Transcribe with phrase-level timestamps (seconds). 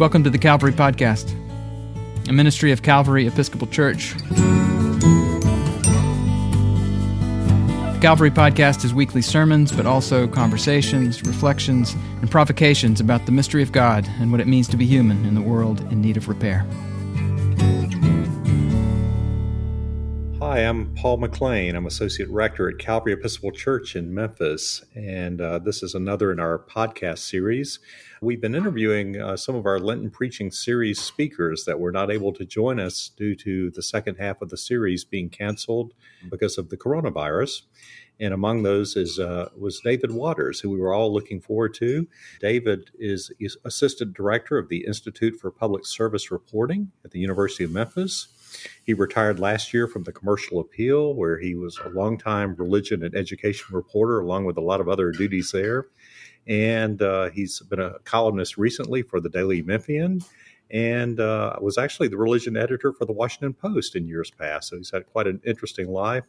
[0.00, 1.30] Welcome to the Calvary Podcast,
[2.26, 4.14] a ministry of Calvary Episcopal Church.
[7.84, 11.92] The Calvary Podcast is weekly sermons, but also conversations, reflections,
[12.22, 15.34] and provocations about the mystery of God and what it means to be human in
[15.34, 16.64] the world in need of repair.
[20.40, 21.76] Hi, I'm Paul McLean.
[21.76, 26.40] I'm Associate Rector at Calvary Episcopal Church in Memphis, and uh, this is another in
[26.40, 27.80] our podcast series.
[28.22, 32.34] We've been interviewing uh, some of our Lenten Preaching Series speakers that were not able
[32.34, 35.94] to join us due to the second half of the series being canceled
[36.28, 37.62] because of the coronavirus.
[38.20, 42.06] And among those is uh, was David Waters, who we were all looking forward to.
[42.42, 47.64] David is, is Assistant Director of the Institute for Public Service Reporting at the University
[47.64, 48.28] of Memphis.
[48.84, 53.14] He retired last year from the Commercial Appeal, where he was a longtime religion and
[53.14, 55.86] education reporter, along with a lot of other duties there.
[56.50, 60.20] And uh, he's been a columnist recently for the Daily Memphian
[60.70, 64.68] and uh, was actually the religion editor for the Washington Post in years past.
[64.68, 66.24] So he's had quite an interesting life.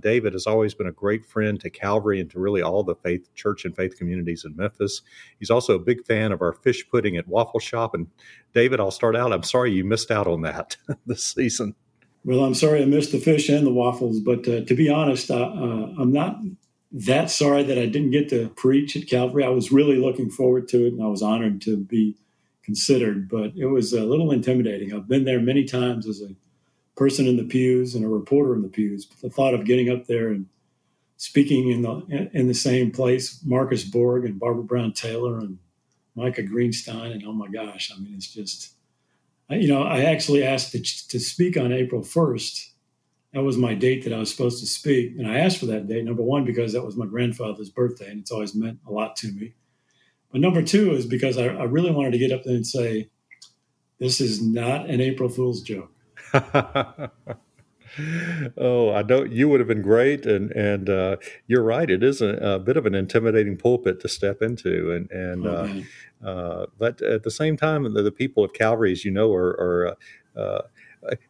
[0.00, 3.32] David has always been a great friend to Calvary and to really all the faith,
[3.34, 5.02] church, and faith communities in Memphis.
[5.38, 7.94] He's also a big fan of our fish pudding at Waffle Shop.
[7.94, 8.08] And
[8.52, 9.32] David, I'll start out.
[9.32, 11.74] I'm sorry you missed out on that this season.
[12.24, 15.30] Well, I'm sorry I missed the fish and the waffles, but uh, to be honest,
[15.30, 16.38] uh, uh, I'm not
[16.94, 19.44] that sorry that I didn't get to preach at Calvary.
[19.44, 22.16] I was really looking forward to it, and I was honored to be
[22.62, 24.94] considered, but it was a little intimidating.
[24.94, 26.34] I've been there many times as a
[26.96, 29.90] person in the pews and a reporter in the pews, but the thought of getting
[29.90, 30.46] up there and
[31.16, 35.58] speaking in the in the same place, Marcus Borg and Barbara Brown Taylor and
[36.14, 38.72] Micah Greenstein, and oh my gosh, I mean, it's just,
[39.50, 42.68] you know, I actually asked to, to speak on April 1st.
[43.34, 45.16] That was my date that I was supposed to speak.
[45.18, 48.20] And I asked for that date, number one, because that was my grandfather's birthday, and
[48.20, 49.54] it's always meant a lot to me.
[50.30, 53.10] But number two is because I, I really wanted to get up there and say,
[53.98, 55.90] this is not an April Fool's joke.
[58.56, 61.88] oh, I know you would have been great, and and uh, you're right.
[61.88, 66.28] It is a, a, bit of an intimidating pulpit to step into, and and uh,
[66.28, 69.50] uh, but at the same time, the, the, people of Calvary, as you know, are,
[69.50, 69.96] are
[70.36, 70.62] uh,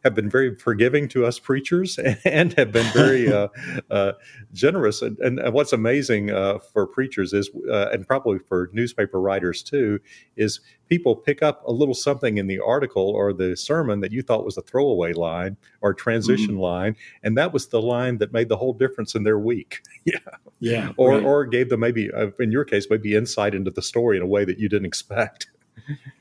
[0.03, 3.47] have been very forgiving to us preachers and have been very uh,
[3.89, 4.13] uh,
[4.53, 5.01] generous.
[5.01, 9.99] And, and, what's amazing uh, for preachers is, uh, and probably for newspaper writers too,
[10.35, 10.59] is
[10.89, 14.45] people pick up a little something in the article or the sermon that you thought
[14.45, 16.61] was a throwaway line or transition mm-hmm.
[16.61, 19.81] line, and that was the line that made the whole difference in their week.
[20.05, 20.19] yeah,
[20.59, 21.23] yeah, or right.
[21.23, 24.27] or gave them maybe, uh, in your case, maybe insight into the story in a
[24.27, 25.47] way that you didn't expect.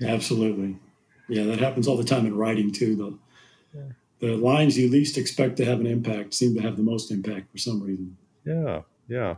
[0.03, 0.77] Absolutely.
[1.29, 3.19] Yeah, that happens all the time in writing too.
[4.21, 7.51] The lines you least expect to have an impact seem to have the most impact
[7.51, 8.17] for some reason.
[8.47, 9.37] Yeah, yeah.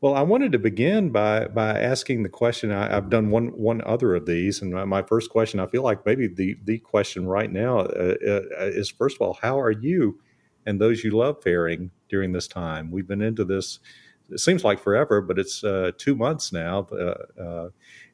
[0.00, 2.72] Well, I wanted to begin by by asking the question.
[2.72, 5.82] I, have done one one other of these, and my, my, first question, I feel
[5.82, 9.70] like maybe the the question right now uh, uh, is first of all, how are
[9.70, 10.18] you
[10.64, 12.90] and those you love faring during this time?
[12.90, 13.78] We've been into this.
[14.30, 16.86] It seems like forever, but it's uh, two months now.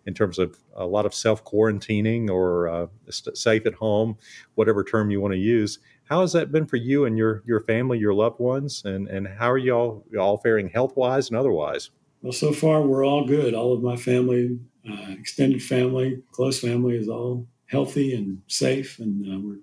[0.06, 4.16] In terms of a lot of self quarantining or uh, safe at home,
[4.54, 5.78] whatever term you want to use.
[6.04, 9.26] How has that been for you and your your family, your loved ones, and and
[9.26, 11.90] how are y'all all faring health wise and otherwise?
[12.22, 13.54] Well, so far we're all good.
[13.54, 14.58] All of my family,
[14.88, 19.60] uh, extended family, close family is all healthy and safe, and uh, we're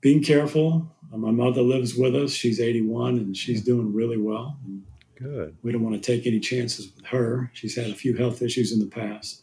[0.00, 0.94] being careful.
[1.12, 2.32] Uh, my mother lives with us.
[2.32, 4.58] She's 81 and she's doing really well.
[4.64, 4.82] And
[5.22, 5.56] Good.
[5.62, 7.50] We don't want to take any chances with her.
[7.54, 9.42] She's had a few health issues in the past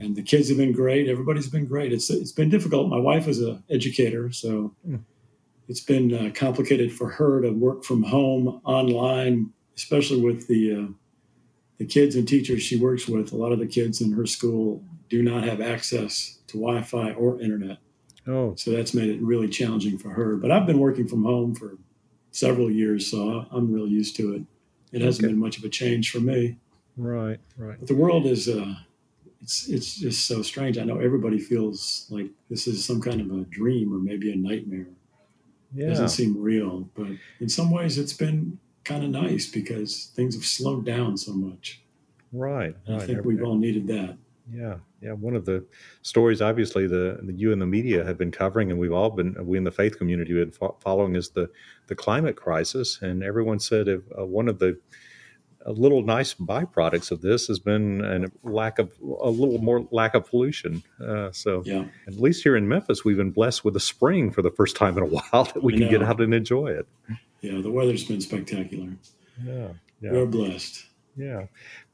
[0.00, 1.08] and the kids have been great.
[1.08, 1.92] Everybody's been great.
[1.92, 2.88] It's it's been difficult.
[2.88, 5.00] My wife is an educator, so mm.
[5.68, 10.92] it's been uh, complicated for her to work from home online, especially with the uh,
[11.78, 13.32] the kids and teachers she works with.
[13.32, 17.40] A lot of the kids in her school do not have access to Wi-Fi or
[17.40, 17.78] internet.
[18.26, 20.36] Oh, so that's made it really challenging for her.
[20.36, 21.76] But I've been working from home for
[22.30, 24.42] several years, so I'm real used to it.
[24.92, 25.32] It hasn't okay.
[25.32, 26.56] been much of a change for me.
[26.96, 27.78] Right, right.
[27.78, 28.48] But the world is.
[28.48, 28.74] Uh,
[29.44, 30.78] it's it's just so strange.
[30.78, 34.36] I know everybody feels like this is some kind of a dream or maybe a
[34.36, 34.88] nightmare.
[35.74, 35.86] Yeah.
[35.86, 37.08] It doesn't seem real, but
[37.40, 41.82] in some ways it's been kind of nice because things have slowed down so much.
[42.32, 42.74] Right.
[42.88, 43.02] right.
[43.02, 44.16] I think we've all needed that.
[44.52, 45.12] Yeah, yeah.
[45.12, 45.64] One of the
[46.02, 49.34] stories, obviously, the, the you and the media have been covering, and we've all been,
[49.46, 51.50] we in the faith community have been following, is the
[51.86, 52.98] the climate crisis.
[53.00, 54.78] And everyone said if uh, one of the
[55.64, 60.14] a little nice byproducts of this has been a lack of a little more lack
[60.14, 60.82] of pollution.
[61.02, 61.86] Uh, so yeah.
[62.06, 64.96] at least here in Memphis, we've been blessed with a spring for the first time
[64.98, 65.98] in a while that we I can know.
[65.98, 66.86] get out and enjoy it.
[67.40, 68.90] Yeah, the weather's been spectacular.
[69.42, 69.68] Yeah,
[70.00, 70.12] yeah.
[70.12, 70.86] we're blessed.
[71.16, 71.46] Yeah.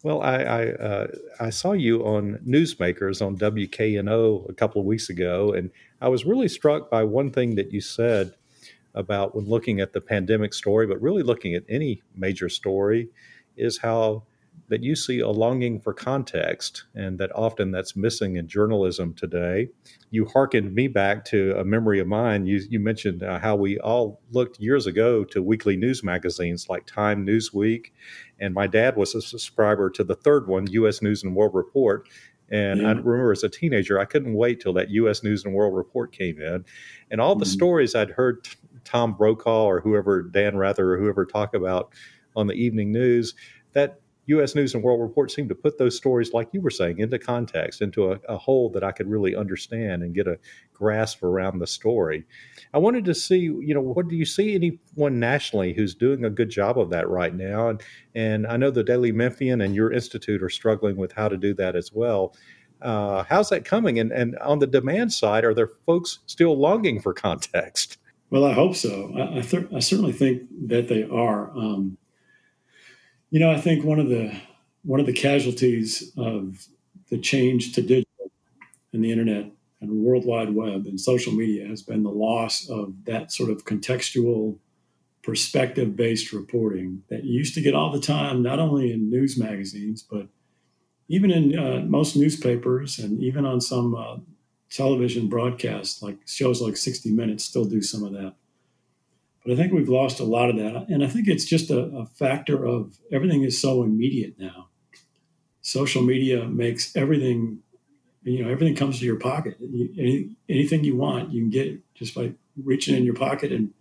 [0.02, 1.06] Well, I I, uh,
[1.40, 5.70] I, saw you on Newsmakers on WKNO a couple of weeks ago, and
[6.00, 8.34] I was really struck by one thing that you said
[8.94, 13.08] about when looking at the pandemic story, but really looking at any major story,
[13.56, 14.24] is how
[14.70, 19.68] that you see a longing for context, and that often that's missing in journalism today.
[20.10, 22.46] You hearkened me back to a memory of mine.
[22.46, 26.86] You, you mentioned uh, how we all looked years ago to weekly news magazines like
[26.86, 27.86] Time, Newsweek,
[28.38, 31.02] and my dad was a subscriber to the third one, U.S.
[31.02, 32.08] News and World Report.
[32.48, 32.88] And yeah.
[32.88, 35.24] I remember as a teenager, I couldn't wait till that U.S.
[35.24, 36.64] News and World Report came in,
[37.10, 37.52] and all the mm-hmm.
[37.52, 38.48] stories I'd heard
[38.84, 41.92] Tom Brokaw or whoever Dan Rather or whoever talk about
[42.36, 43.34] on the evening news
[43.72, 44.00] that
[44.30, 44.54] U.S.
[44.54, 47.82] News and World Report seemed to put those stories, like you were saying, into context,
[47.82, 50.38] into a, a whole that I could really understand and get a
[50.72, 52.24] grasp around the story.
[52.72, 56.30] I wanted to see, you know, what do you see anyone nationally who's doing a
[56.30, 57.68] good job of that right now?
[57.68, 57.82] And
[58.14, 61.52] and I know the Daily Memphian and your institute are struggling with how to do
[61.54, 62.36] that as well.
[62.80, 63.98] Uh, how's that coming?
[63.98, 67.98] And and on the demand side, are there folks still longing for context?
[68.30, 69.12] Well, I hope so.
[69.16, 71.50] I, I, th- I certainly think that they are.
[71.50, 71.98] Um,
[73.30, 74.34] you know, I think one of the
[74.82, 76.66] one of the casualties of
[77.10, 78.30] the change to digital
[78.92, 79.50] and the internet
[79.80, 83.64] and World Wide Web and social media has been the loss of that sort of
[83.64, 84.58] contextual,
[85.22, 89.38] perspective based reporting that you used to get all the time, not only in news
[89.38, 90.26] magazines, but
[91.08, 94.16] even in uh, most newspapers and even on some uh,
[94.70, 98.34] television broadcasts, like shows like 60 Minutes, still do some of that.
[99.44, 100.86] But I think we've lost a lot of that.
[100.88, 104.68] And I think it's just a, a factor of everything is so immediate now.
[105.62, 107.60] Social media makes everything,
[108.22, 109.56] you know, everything comes to your pocket.
[109.60, 112.32] Any, anything you want, you can get it just by
[112.62, 113.72] reaching in your pocket and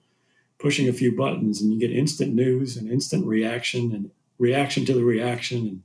[0.60, 4.94] pushing a few buttons, and you get instant news and instant reaction and reaction to
[4.94, 5.60] the reaction.
[5.60, 5.84] And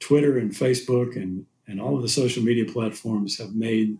[0.00, 3.98] Twitter and Facebook and, and all of the social media platforms have made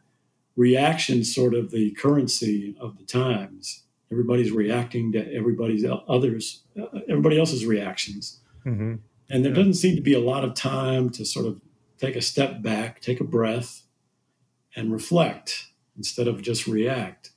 [0.57, 6.63] reaction sort of the currency of the times everybody's reacting to everybody's others
[7.09, 8.97] everybody else's reactions mm-hmm.
[9.31, 9.57] and there yeah.
[9.57, 11.61] doesn't seem to be a lot of time to sort of
[11.99, 13.83] take a step back take a breath
[14.77, 17.31] and reflect instead of just react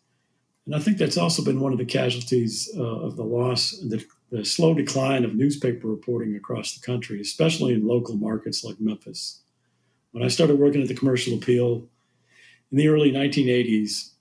[0.65, 4.03] and i think that's also been one of the casualties uh, of the loss the,
[4.31, 9.41] the slow decline of newspaper reporting across the country especially in local markets like memphis
[10.11, 11.87] when i started working at the commercial appeal
[12.71, 14.11] in the early 1980s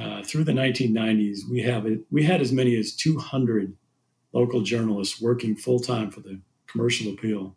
[0.00, 3.76] uh, through the 1990s, we have it, we had as many as 200
[4.32, 7.54] local journalists working full time for the commercial appeal,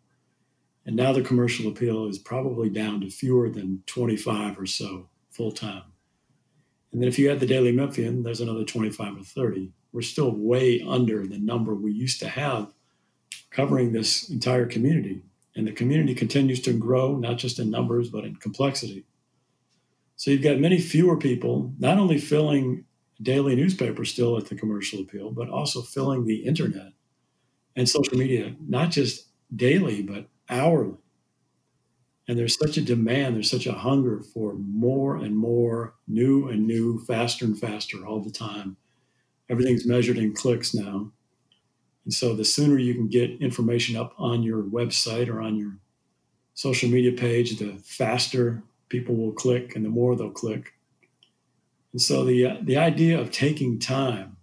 [0.84, 5.52] and now the commercial appeal is probably down to fewer than 25 or so full
[5.52, 5.84] time.
[6.92, 9.72] And then if you add the Daily Memphian, there's another 25 or 30.
[9.92, 12.72] We're still way under the number we used to have
[13.50, 15.22] covering this entire community.
[15.56, 19.04] And the community continues to grow, not just in numbers, but in complexity.
[20.16, 22.84] So you've got many fewer people not only filling
[23.20, 26.92] daily newspapers still at the commercial appeal, but also filling the internet
[27.76, 30.96] and social media, not just daily, but hourly.
[32.26, 36.66] And there's such a demand, there's such a hunger for more and more new and
[36.66, 38.76] new, faster and faster all the time.
[39.50, 41.12] Everything's measured in clicks now.
[42.04, 45.78] And so the sooner you can get information up on your website or on your
[46.54, 48.62] social media page, the faster
[48.94, 50.72] people will click and the more they'll click.
[51.90, 54.36] And so the, uh, the idea of taking time,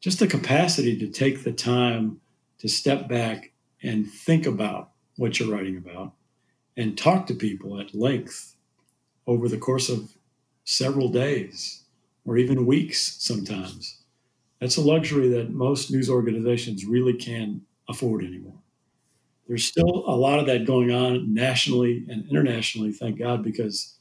[0.00, 2.20] just the capacity to take the time
[2.58, 3.50] to step back
[3.82, 6.12] and think about what you're writing about
[6.76, 8.54] and talk to people at length
[9.26, 10.12] over the course of
[10.62, 11.82] several days
[12.24, 14.04] or even weeks sometimes.
[14.60, 18.60] That's a luxury that most news organizations really can't afford anymore.
[19.48, 23.98] There's still a lot of that going on nationally and internationally, thank God, because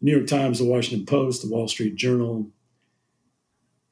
[0.00, 2.50] the New York Times, the Washington Post, the Wall Street Journal,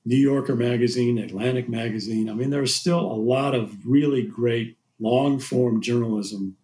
[0.06, 2.28] New Yorker Magazine, Atlantic Magazine.
[2.28, 6.56] I mean, there's still a lot of really great long form journalism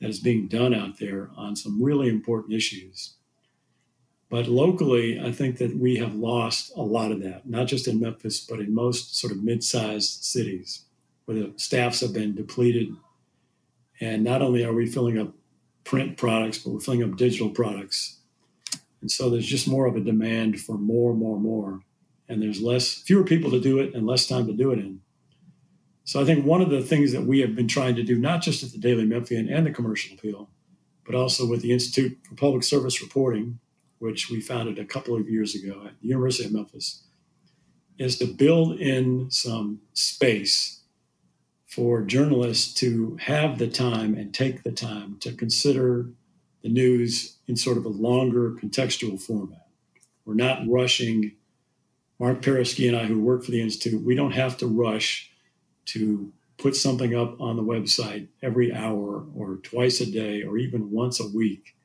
[0.00, 3.14] that is being done out there on some really important issues.
[4.28, 8.00] But locally, I think that we have lost a lot of that, not just in
[8.00, 10.84] Memphis, but in most sort of mid sized cities
[11.26, 12.88] where the staffs have been depleted
[14.00, 15.32] and not only are we filling up
[15.84, 18.18] print products, but we're filling up digital products.
[19.00, 21.80] And so there's just more of a demand for more, more, more.
[22.28, 25.00] And there's less, fewer people to do it and less time to do it in.
[26.04, 28.42] So I think one of the things that we have been trying to do, not
[28.42, 30.48] just at the Daily Memphian and the Commercial Appeal,
[31.04, 33.58] but also with the Institute for Public Service Reporting,
[33.98, 37.04] which we founded a couple of years ago at the University of Memphis,
[37.98, 40.82] is to build in some space
[41.76, 46.06] for journalists to have the time and take the time to consider
[46.62, 49.68] the news in sort of a longer contextual format.
[50.24, 51.32] We're not rushing.
[52.18, 55.30] Marc Perrusquia and I, who work for the Institute, we don't have to rush
[55.84, 60.90] to put something up on the website every hour or twice a day or even
[60.90, 61.76] once a week.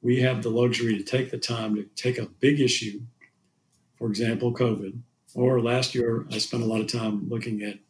[0.00, 3.02] We have the luxury to take the time to take a big issue,
[3.98, 4.98] for example, COVID.
[5.34, 7.80] Or last year, I spent a lot of time looking at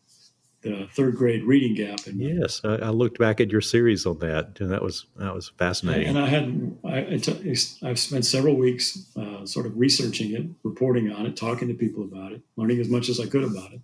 [0.66, 2.06] the third grade reading gap.
[2.06, 5.32] And yes, I, I, looked back at your series on that, and that was that
[5.32, 6.08] was fascinating.
[6.08, 11.24] And I had I, I've spent several weeks uh, sort of researching it, reporting on
[11.26, 13.80] it, talking to people about it, learning as much as I could about it,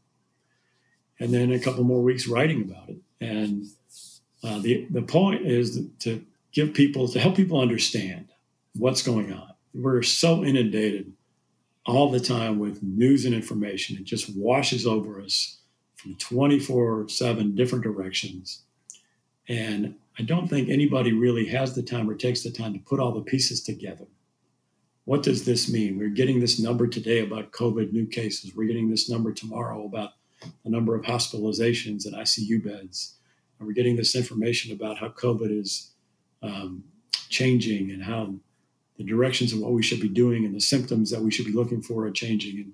[1.20, 2.98] and then a couple more weeks writing about it.
[3.20, 3.66] And
[4.42, 8.28] uh, the the point is to give people to help people understand
[8.74, 9.50] what's going on.
[9.72, 11.12] We're so inundated
[11.86, 15.58] all the time with news and information; it just washes over us
[16.18, 18.62] 24 7 different directions.
[19.48, 23.00] And I don't think anybody really has the time or takes the time to put
[23.00, 24.06] all the pieces together.
[25.04, 25.98] What does this mean?
[25.98, 28.54] We're getting this number today about COVID new cases.
[28.54, 30.10] We're getting this number tomorrow about
[30.64, 33.16] the number of hospitalizations and ICU beds.
[33.58, 35.92] And we're getting this information about how COVID is
[36.42, 36.84] um,
[37.28, 38.34] changing and how
[38.96, 41.52] the directions of what we should be doing and the symptoms that we should be
[41.52, 42.56] looking for are changing.
[42.58, 42.72] And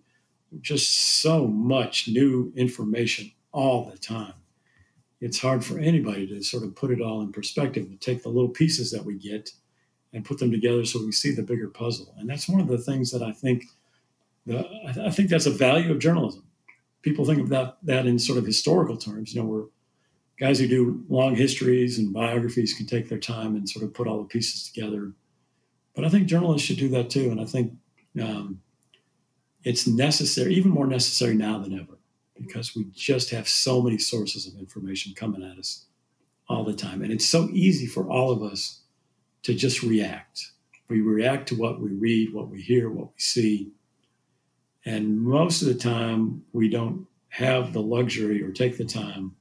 [0.61, 4.35] just so much new information all the time.
[5.21, 8.28] It's hard for anybody to sort of put it all in perspective, to take the
[8.28, 9.50] little pieces that we get
[10.12, 12.14] and put them together so we see the bigger puzzle.
[12.19, 13.64] And that's one of the things that I think
[14.47, 14.67] the,
[15.05, 16.45] I think that's a value of journalism.
[17.02, 19.64] People think of that, that in sort of historical terms, you know, where
[20.38, 24.07] guys who do long histories and biographies can take their time and sort of put
[24.07, 25.12] all the pieces together.
[25.95, 27.31] But I think journalists should do that too.
[27.31, 27.73] And I think
[28.23, 28.61] um,
[29.65, 31.99] it's necessary, even more necessary now than ever,
[32.37, 35.87] because we just have so many sources of information coming at us
[36.49, 37.03] all the time.
[37.03, 38.83] And it's so easy for all of us
[39.43, 40.53] to just react.
[40.88, 43.73] We react to what we read, what we hear, what we see.
[44.85, 49.37] And most of the time, we don't have the luxury or take the time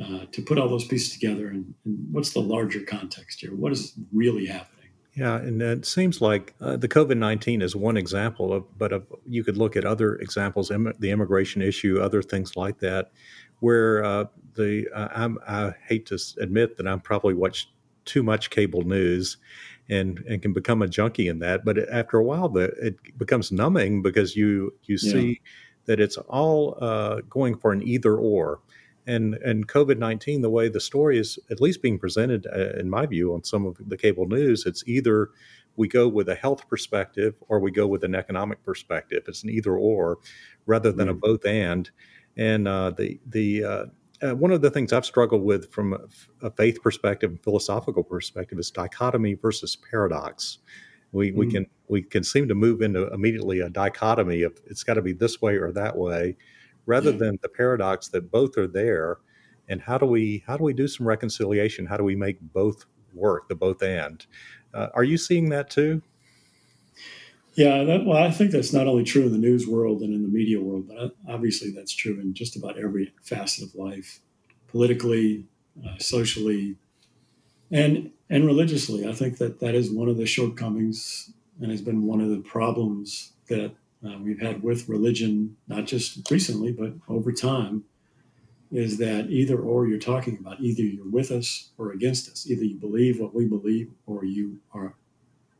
[0.00, 1.48] uh, to put all those pieces together.
[1.48, 3.54] And, and what's the larger context here?
[3.54, 4.73] What is really happening?
[5.16, 9.06] Yeah, and it seems like uh, the COVID 19 is one example, of, but of,
[9.26, 13.12] you could look at other examples, Im- the immigration issue, other things like that,
[13.60, 17.68] where uh, the uh, i hate to admit that I'm probably watched
[18.04, 19.36] too much cable news
[19.88, 21.64] and, and can become a junkie in that.
[21.64, 25.12] But after a while, the, it becomes numbing because you, you yeah.
[25.12, 25.40] see
[25.86, 28.60] that it's all uh, going for an either or
[29.06, 32.88] and and COVID nineteen, the way the story is at least being presented, uh, in
[32.88, 35.30] my view, on some of the cable news, it's either
[35.76, 39.24] we go with a health perspective or we go with an economic perspective.
[39.26, 40.18] It's an either or,
[40.66, 41.16] rather than mm-hmm.
[41.16, 41.90] a both and.
[42.36, 43.84] And uh, the the uh,
[44.22, 48.02] uh, one of the things I've struggled with from a, a faith perspective and philosophical
[48.02, 50.58] perspective is dichotomy versus paradox.
[51.12, 51.38] We, mm-hmm.
[51.38, 55.02] we can we can seem to move into immediately a dichotomy of it's got to
[55.02, 56.36] be this way or that way,
[56.86, 59.18] rather than the paradox that both are there
[59.68, 61.86] and how do we how do we do some reconciliation?
[61.86, 64.24] How do we make both work the both and?
[64.72, 66.02] Uh, are you seeing that too?
[67.54, 70.22] Yeah that, well i think that's not only true in the news world and in
[70.22, 74.18] the media world but obviously that's true in just about every facet of life
[74.66, 75.46] politically
[75.86, 76.76] uh, socially
[77.70, 79.06] and and religiously.
[79.06, 82.38] I think that that is one of the shortcomings and has been one of the
[82.38, 83.74] problems that
[84.06, 87.84] uh, we've had with religion, not just recently, but over time,
[88.70, 90.60] is that either or you're talking about.
[90.60, 92.46] Either you're with us or against us.
[92.46, 94.94] Either you believe what we believe or you are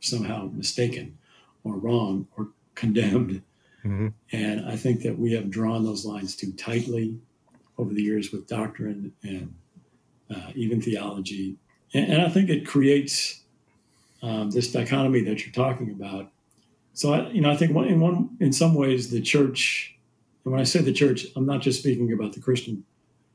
[0.00, 1.16] somehow mistaken
[1.62, 3.42] or wrong or condemned.
[3.84, 4.08] Mm-hmm.
[4.32, 7.18] And I think that we have drawn those lines too tightly
[7.78, 9.54] over the years with doctrine and
[10.34, 11.56] uh, even theology.
[11.92, 13.42] And, and, I think it creates
[14.22, 16.30] um, this dichotomy that you're talking about
[16.94, 19.96] so I, you know, I think one, in one, in some ways, the church.
[20.44, 22.84] And when I say the church, I'm not just speaking about the Christian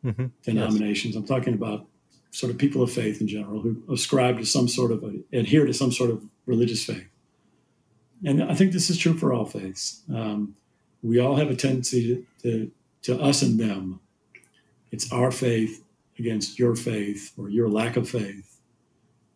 [0.03, 0.27] mm-hmm.
[0.43, 1.13] denominations.
[1.13, 1.21] Yes.
[1.21, 1.85] I'm talking about
[2.31, 5.65] sort of people of faith in general who ascribe to some sort of a, adhere
[5.65, 7.07] to some sort of religious faith.
[8.25, 10.03] And I think this is true for all faiths.
[10.13, 10.55] Um,
[11.03, 12.71] we all have a tendency to, to,
[13.03, 13.99] to us and them.
[14.91, 15.83] It's our faith
[16.17, 18.59] against your faith or your lack of faith.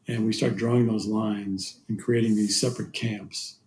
[0.08, 3.58] And we start drawing those lines and creating these separate camps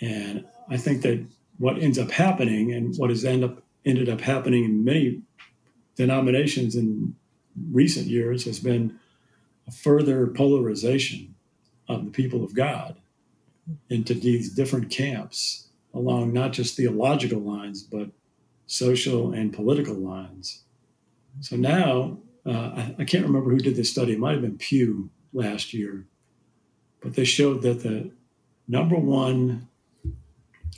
[0.00, 1.26] and I think that
[1.58, 5.22] what ends up happening and what has end up ended up happening in many
[5.96, 7.14] denominations in
[7.70, 8.98] recent years has been
[9.68, 11.34] a further polarization
[11.88, 12.96] of the people of God
[13.88, 18.10] into these different camps along not just theological lines but
[18.66, 20.62] social and political lines
[21.40, 24.12] So now, uh, I, I, can't remember who did this study.
[24.14, 26.06] It might have been Pew last year,
[27.00, 28.10] but they showed that the
[28.68, 29.68] number one,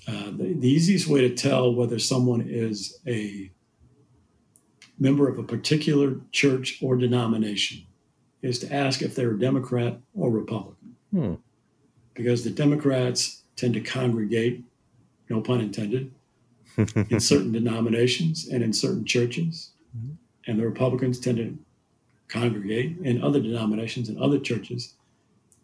[0.08, 3.50] uh, the, the easiest way to tell whether someone is a
[4.99, 7.84] member of a particular church or denomination
[8.42, 10.96] is to ask if they're a Democrat or Republican.
[11.11, 11.34] Hmm.
[12.14, 14.64] Because the Democrats tend to congregate,
[15.28, 16.12] no pun intended,
[16.76, 19.70] in certain denominations and in certain churches.
[19.96, 20.14] Mm-hmm.
[20.46, 21.58] And the Republicans tend to
[22.28, 24.94] congregate in other denominations and other churches.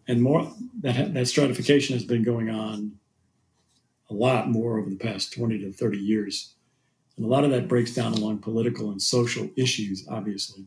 [0.06, 2.92] And more that that stratification has been going on
[4.10, 6.54] a lot more over the past 20 to 30 years.
[7.16, 10.66] And a lot of that breaks down along political and social issues, obviously.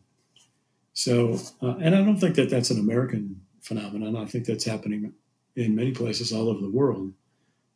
[0.93, 4.17] So, uh, and I don't think that that's an American phenomenon.
[4.17, 5.13] I think that's happening
[5.55, 7.13] in many places all over the world.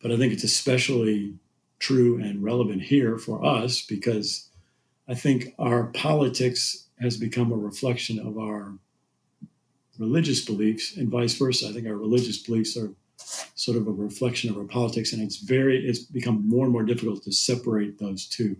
[0.01, 1.35] But I think it's especially
[1.79, 4.49] true and relevant here for us because
[5.07, 8.73] I think our politics has become a reflection of our
[9.97, 11.69] religious beliefs and vice versa.
[11.69, 15.37] I think our religious beliefs are sort of a reflection of our politics, and it's
[15.37, 18.55] very it's become more and more difficult to separate those two.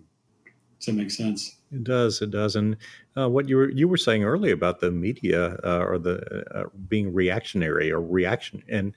[0.78, 1.56] Does that make sense?
[1.72, 2.20] It does.
[2.20, 2.54] It does.
[2.54, 2.76] And
[3.16, 6.64] uh, what you were you were saying earlier about the media uh, or the uh,
[6.88, 8.92] being reactionary or reaction and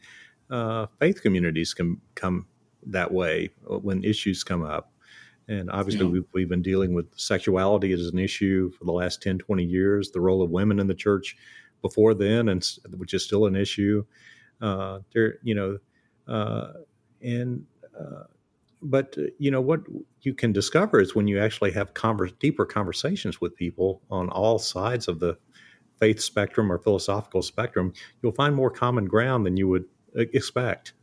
[0.50, 2.46] uh, faith communities can come
[2.86, 4.92] that way when issues come up.
[5.48, 6.12] And obviously, yeah.
[6.12, 10.12] we've, we've been dealing with sexuality as an issue for the last 10, 20 years,
[10.12, 11.36] the role of women in the church
[11.82, 14.06] before then, and which is still an issue.
[14.62, 15.78] Uh, there, you know,
[16.28, 16.74] uh,
[17.22, 17.66] and
[18.00, 18.24] uh,
[18.82, 19.82] but uh, you know what
[20.22, 24.60] you can discover is when you actually have converse, deeper conversations with people on all
[24.60, 25.38] sides of the
[26.00, 29.86] faith spectrum or philosophical spectrum, you'll find more common ground than you would
[30.18, 30.94] uh, expect.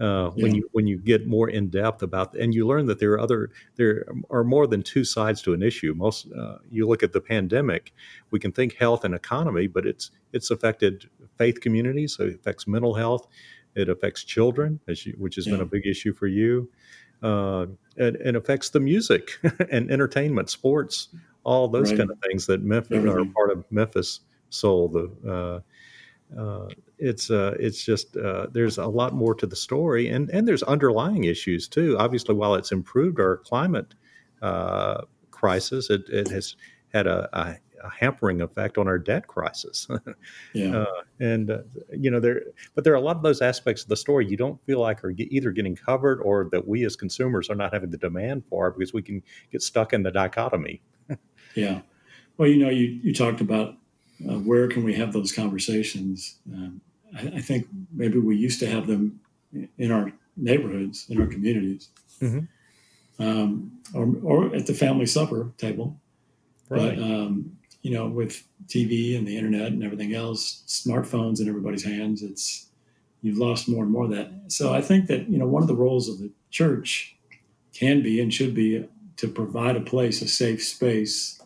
[0.00, 0.44] Uh, yeah.
[0.44, 3.20] when you when you get more in depth about and you learn that there are
[3.20, 5.92] other there are more than two sides to an issue.
[5.94, 7.92] Most uh, you look at the pandemic,
[8.30, 11.08] we can think health and economy, but it's it's affected
[11.38, 12.16] faith communities.
[12.16, 13.26] So it affects mental health.
[13.74, 15.54] It affects children, you, which has yeah.
[15.54, 16.70] been a big issue for you.
[17.22, 17.66] Uh,
[17.98, 19.38] and, and affects the music
[19.70, 21.08] and entertainment, sports,
[21.44, 21.98] all those right.
[21.98, 23.18] kind of things that Memphis Everything.
[23.18, 24.88] are part of Memphis soul.
[24.88, 25.62] The
[26.36, 30.30] uh, uh, it's uh, it's just uh, there's a lot more to the story, and
[30.30, 31.96] and there's underlying issues too.
[31.98, 33.94] Obviously, while it's improved our climate
[34.40, 36.56] uh, crisis, it, it has
[36.92, 39.88] had a, a, a, hampering effect on our debt crisis.
[40.54, 41.58] yeah, uh, and uh,
[41.90, 42.42] you know there,
[42.74, 45.02] but there are a lot of those aspects of the story you don't feel like
[45.04, 48.70] are either getting covered or that we as consumers are not having the demand for
[48.70, 50.80] because we can get stuck in the dichotomy.
[51.54, 51.80] yeah,
[52.36, 53.76] well, you know, you you talked about
[54.28, 56.38] uh, where can we have those conversations?
[56.52, 56.80] Um,
[57.16, 59.20] I, I, think maybe we used to have them
[59.78, 61.88] in our neighborhoods, in our communities,
[62.20, 63.22] mm-hmm.
[63.22, 66.00] um, or, or, at the family supper table.
[66.68, 66.96] Right.
[66.96, 71.84] But, um, you know, with TV and the internet and everything else, smartphones in everybody's
[71.84, 72.68] hands, it's
[73.22, 74.30] you've lost more and more of that.
[74.48, 77.16] So I think that you know one of the roles of the church
[77.72, 81.40] can be and should be to provide a place, a safe space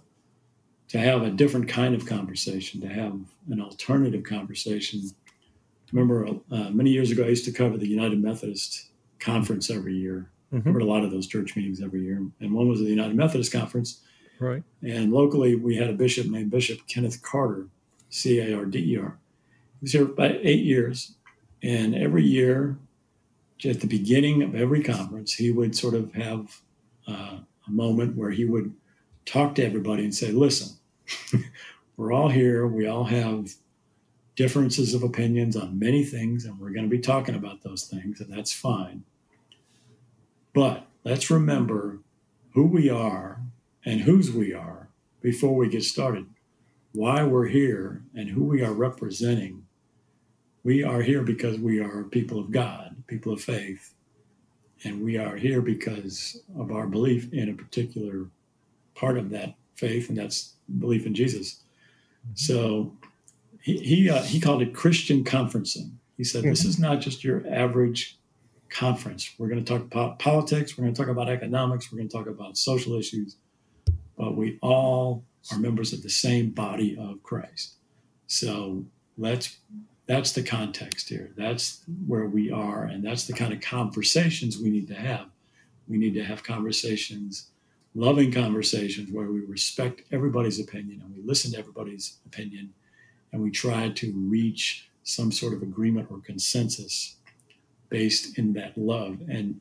[0.88, 3.18] to have a different kind of conversation, to have
[3.50, 5.02] an alternative conversation.
[5.92, 10.30] Remember, uh, many years ago, I used to cover the United Methodist Conference every year.
[10.52, 10.68] Mm-hmm.
[10.68, 13.52] Covered a lot of those church meetings every year, and one was the United Methodist
[13.52, 14.02] Conference.
[14.38, 14.62] Right.
[14.82, 17.68] And locally, we had a bishop named Bishop Kenneth Carder,
[18.10, 19.18] C A R D E R.
[19.80, 21.14] He was here about eight years,
[21.62, 22.76] and every year,
[23.64, 26.60] at the beginning of every conference, he would sort of have
[27.06, 28.74] uh, a moment where he would
[29.24, 30.76] talk to everybody and say, listen,
[31.96, 32.66] we're all here.
[32.66, 33.54] We all have
[34.36, 38.20] differences of opinions on many things, and we're going to be talking about those things,
[38.20, 39.02] and that's fine.
[40.52, 41.98] But let's remember
[42.52, 43.40] who we are
[43.86, 44.90] and whose we are
[45.22, 46.26] before we get started,
[46.92, 49.62] why we're here, and who we are representing.
[50.64, 53.94] We are here because we are people of God, people of faith,
[54.84, 58.26] and we are here because of our belief in a particular
[58.94, 61.62] part of that faith, and that's belief in Jesus.
[62.34, 62.92] So
[63.62, 65.92] he he, uh, he called it Christian conferencing.
[66.16, 66.68] He said, "This mm-hmm.
[66.70, 68.18] is not just your average
[68.68, 69.32] conference.
[69.38, 70.76] We're going to talk about politics.
[70.76, 71.92] We're going to talk about economics.
[71.92, 73.36] We're going to talk about social issues,
[74.16, 77.74] but we all are members of the same body of Christ.
[78.26, 78.84] So
[79.16, 79.58] let's."
[80.06, 81.32] That's the context here.
[81.36, 85.26] That's where we are, and that's the kind of conversations we need to have.
[85.88, 87.50] We need to have conversations
[87.96, 92.72] loving conversations where we respect everybody's opinion and we listen to everybody's opinion
[93.32, 97.16] and we try to reach some sort of agreement or consensus
[97.88, 99.18] based in that love.
[99.30, 99.60] And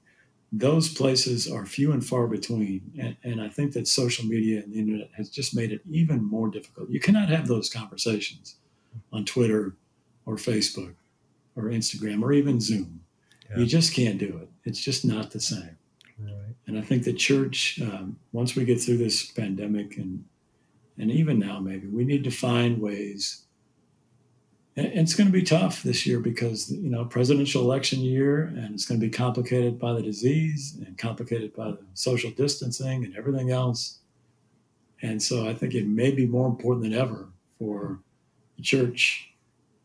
[0.58, 2.92] those places are few and far between.
[2.98, 6.24] And, and, I think that social media and the internet has just made it even
[6.24, 6.90] more difficult.
[6.90, 8.56] You cannot have those conversations
[9.12, 9.76] on Twitter
[10.26, 10.96] or Facebook
[11.58, 13.02] or Instagram or even Zoom.
[13.50, 13.58] Yeah.
[13.60, 14.50] You just can't do it.
[14.64, 15.78] It's just not the same.
[16.20, 16.56] Right.
[16.68, 20.24] And I think the church, um, once we get through this pandemic and
[20.98, 23.45] and even now, maybe we need to find ways
[24.76, 28.86] it's going to be tough this year because you know presidential election year and it's
[28.86, 33.52] going to be complicated by the disease and complicated by the social distancing and everything
[33.52, 34.00] else.
[35.02, 38.00] And so i think it may be more important than ever for
[38.58, 39.32] the church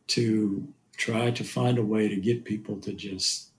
[0.09, 3.50] to try to find a way to get people to just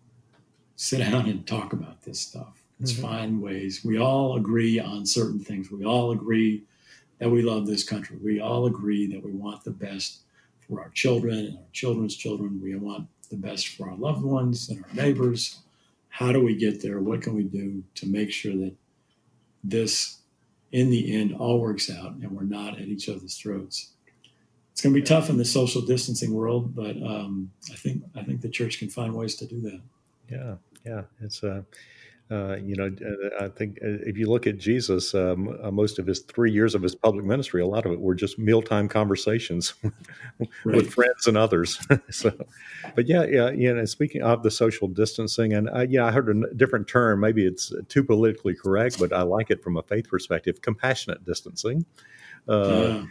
[0.76, 2.64] sit down and talk about this stuff.
[2.80, 3.02] Let's mm-hmm.
[3.02, 3.86] find ways.
[3.86, 5.72] We all agree on certain things.
[5.72, 6.64] We all agree
[7.20, 8.18] that we love this country.
[8.22, 10.22] We all agree that we want the best
[10.72, 12.62] for our children and our children's children.
[12.64, 15.60] We want the best for our loved ones and our neighbors.
[16.10, 17.00] How do we get there?
[17.02, 18.74] What can we do to make sure that
[19.64, 20.20] this,
[20.72, 23.92] in the end, all works out and we're not at each other's throats?
[24.72, 28.24] It's going to be tough in the social distancing world, but um, I think I
[28.24, 29.82] think the church can find ways to do that.
[30.32, 30.56] Yeah,
[30.86, 31.52] yeah, it's a.
[31.52, 31.62] Uh
[32.32, 36.00] uh, you know, uh, I think uh, if you look at Jesus, um, uh, most
[36.00, 38.88] of his three years of his public ministry, a lot of it were just mealtime
[38.88, 40.50] conversations right.
[40.64, 41.78] with friends and others.
[42.10, 42.32] so,
[42.96, 46.30] but yeah, yeah, you know, speaking of the social distancing, and I, yeah, I heard
[46.30, 47.20] a different term.
[47.20, 51.86] Maybe it's too politically correct, but I like it from a faith perspective: compassionate distancing.
[52.48, 53.04] Uh,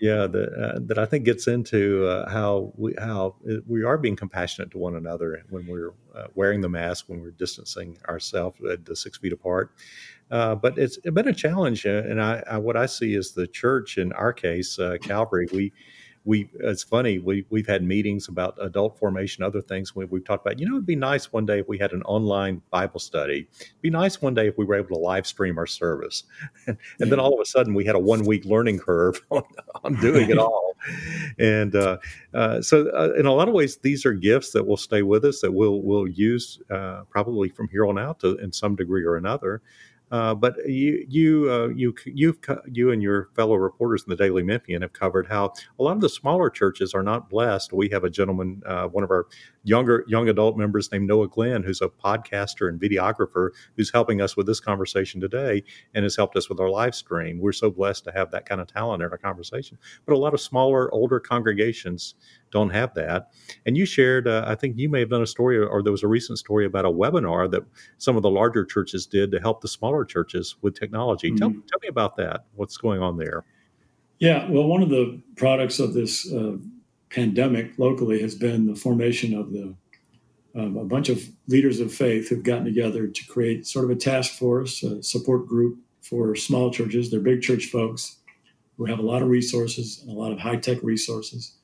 [0.00, 4.16] yeah that uh, that I think gets into uh, how we how we are being
[4.16, 8.84] compassionate to one another when we're uh, wearing the mask, when we're distancing ourselves at
[8.84, 9.72] the six feet apart.
[10.30, 13.46] Uh, but it's been a challenge, uh, and I, I, what I see is the
[13.46, 15.46] church in our case, uh, Calvary.
[15.52, 15.72] We
[16.26, 20.44] we it's funny we we've had meetings about adult formation other things we, we've talked
[20.44, 23.48] about you know it'd be nice one day if we had an online bible study.
[23.58, 26.24] It'd be nice one day if we were able to live stream our service.
[26.66, 29.44] And, and then all of a sudden we had a one week learning curve on,
[29.84, 30.74] on doing it all.
[31.38, 31.98] And uh,
[32.34, 35.24] uh, so uh, in a lot of ways these are gifts that will stay with
[35.24, 39.04] us that we'll we'll use uh, probably from here on out to, in some degree
[39.04, 39.62] or another
[40.10, 42.38] uh, but you, you, uh, you, you,
[42.70, 46.00] you, and your fellow reporters in the Daily Memphian have covered how a lot of
[46.00, 47.72] the smaller churches are not blessed.
[47.72, 49.26] We have a gentleman, uh, one of our
[49.64, 54.36] younger young adult members named Noah Glenn, who's a podcaster and videographer, who's helping us
[54.36, 55.64] with this conversation today
[55.94, 57.40] and has helped us with our live stream.
[57.40, 59.76] We're so blessed to have that kind of talent in our conversation.
[60.06, 62.14] But a lot of smaller, older congregations
[62.56, 63.28] don't have that.
[63.66, 66.02] And you shared, uh, I think you may have done a story, or there was
[66.02, 67.62] a recent story about a webinar that
[67.98, 71.28] some of the larger churches did to help the smaller churches with technology.
[71.28, 71.36] Mm-hmm.
[71.36, 72.46] Tell, tell me about that.
[72.54, 73.44] What's going on there?
[74.20, 76.56] Yeah, well, one of the products of this uh,
[77.10, 79.74] pandemic locally has been the formation of the
[80.58, 83.94] um, a bunch of leaders of faith who've gotten together to create sort of a
[83.94, 87.10] task force, a support group for small churches.
[87.10, 88.16] They're big church folks
[88.78, 91.55] who have a lot of resources and a lot of high tech resources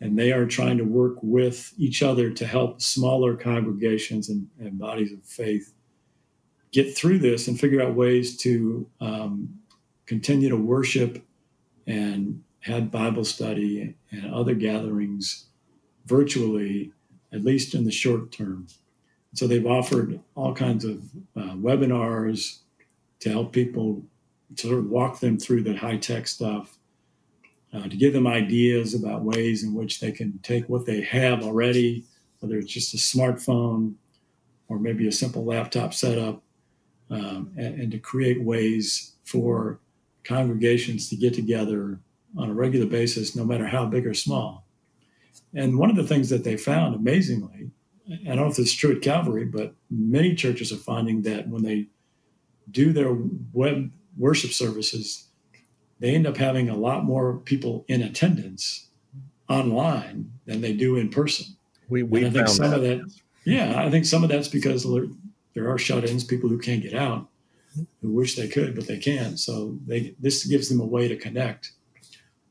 [0.00, 4.78] and they are trying to work with each other to help smaller congregations and, and
[4.78, 5.72] bodies of faith
[6.72, 9.48] get through this and figure out ways to um,
[10.04, 11.24] continue to worship
[11.86, 15.46] and had Bible study and other gatherings
[16.04, 16.92] virtually,
[17.32, 18.66] at least in the short term.
[19.34, 21.04] So they've offered all kinds of
[21.36, 22.60] uh, webinars
[23.20, 24.02] to help people
[24.56, 26.78] to sort of walk them through the high tech stuff
[27.76, 31.42] uh, to give them ideas about ways in which they can take what they have
[31.42, 32.04] already,
[32.40, 33.94] whether it's just a smartphone
[34.68, 36.42] or maybe a simple laptop setup,
[37.10, 39.78] um, and, and to create ways for
[40.24, 42.00] congregations to get together
[42.36, 44.66] on a regular basis, no matter how big or small.
[45.54, 47.70] And one of the things that they found amazingly,
[48.08, 51.62] I don't know if it's true at Calvary, but many churches are finding that when
[51.62, 51.86] they
[52.70, 53.16] do their
[53.52, 55.25] web worship services,
[56.00, 58.88] they end up having a lot more people in attendance
[59.48, 61.46] online than they do in person.
[61.88, 62.76] We we I think some that.
[62.76, 63.20] of that.
[63.44, 65.06] Yeah, I think some of that's because there,
[65.54, 67.28] there are shut-ins, people who can't get out,
[68.02, 69.38] who wish they could but they can't.
[69.38, 71.72] So they this gives them a way to connect.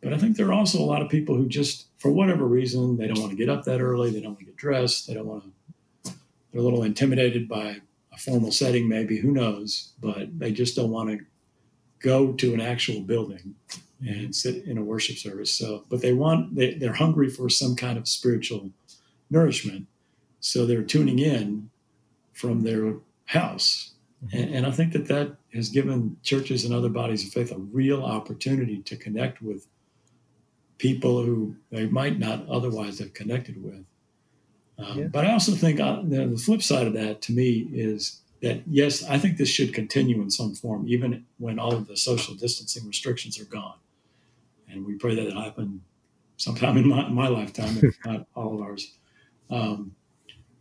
[0.02, 2.96] But I think there are also a lot of people who just, for whatever reason,
[2.96, 4.12] they don't want to get up that early.
[4.12, 5.08] They don't want to get dressed.
[5.08, 5.44] They don't want
[6.04, 6.14] to.
[6.52, 7.82] They're a little intimidated by
[8.14, 9.18] a formal setting, maybe.
[9.18, 9.94] Who knows?
[10.00, 11.26] But they just don't want to
[12.06, 13.56] go to an actual building
[14.00, 15.52] and sit in a worship service.
[15.52, 18.70] So, but they want they, they're hungry for some kind of spiritual
[19.30, 19.88] nourishment,
[20.40, 21.72] so they're tuning in
[22.32, 23.94] from their house.
[24.24, 24.38] Mm-hmm.
[24.38, 27.58] And, and I think that that has given churches and other bodies of faith a
[27.58, 29.68] real opportunity to connect with
[30.78, 33.84] people who they might not otherwise have connected with.
[34.78, 35.08] Um, yeah.
[35.08, 39.04] But I also think uh, the flip side of that to me is that yes,
[39.04, 42.88] I think this should continue in some form, even when all of the social distancing
[42.88, 43.80] restrictions are gone.
[44.70, 45.82] And we pray that it happen
[46.38, 48.94] sometime in my, my lifetime, if not all of ours.
[49.50, 49.96] Um,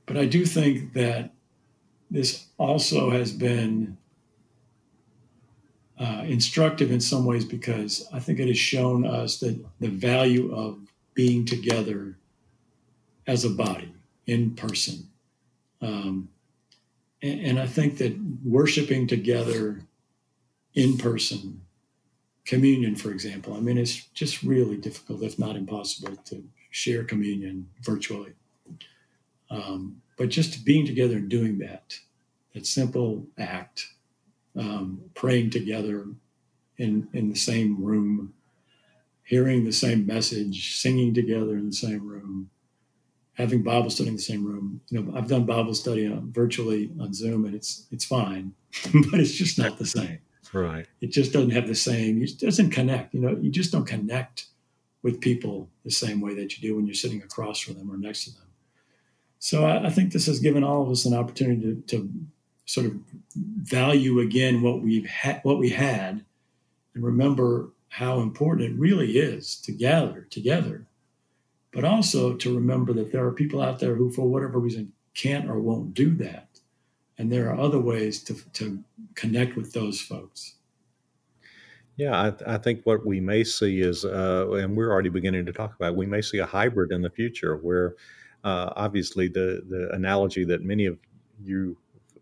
[0.07, 1.35] but I do think that
[2.11, 3.99] this also has been
[5.99, 10.55] uh, instructive in some ways because I think it has shown us that the value
[10.55, 10.79] of
[11.12, 12.16] being together
[13.27, 13.92] as a body
[14.27, 15.11] in person.
[15.83, 16.31] Um,
[17.25, 19.81] and, I think that worshiping together
[20.75, 21.63] in person,
[22.45, 27.69] communion, for example, I mean, it's just really difficult, if not impossible, to share communion
[27.81, 28.33] virtually.
[29.51, 31.99] Um, but just being together and doing that,
[32.53, 33.87] that simple act,
[34.57, 36.07] um, praying together
[36.79, 38.35] in, in the same room,
[39.25, 42.51] hearing the same message, singing together in the same room,
[43.35, 44.81] having Bible study in the same room.
[44.90, 48.55] You know, I've done Bible study on, virtually on Zoom, and it's it's fine,
[49.11, 50.18] but it's just not the same.
[50.53, 50.87] Right.
[51.01, 52.23] It just doesn't have the same.
[52.23, 53.12] It doesn't connect.
[53.12, 54.47] You know, you just don't connect
[55.03, 57.97] with people the same way that you do when you're sitting across from them or
[57.97, 58.47] next to them.
[59.38, 62.11] So I, I think this has given all of us an opportunity to, to
[62.64, 62.94] sort of
[63.35, 66.25] value again what we've had, what we had,
[66.94, 70.87] and remember how important it really is to gather together
[71.75, 75.51] but also to remember that there are people out there who, for whatever reason, can't
[75.51, 76.49] or won't do that.
[77.19, 78.83] And there are other ways to, to
[79.15, 80.55] connect with those folks.
[81.97, 85.53] Yeah, I, I think what we may see is, uh, and we're already beginning to
[85.53, 87.95] talk about, we may see a hybrid in the future where
[88.43, 90.99] uh, obviously the, the analogy that many of
[91.43, 91.77] you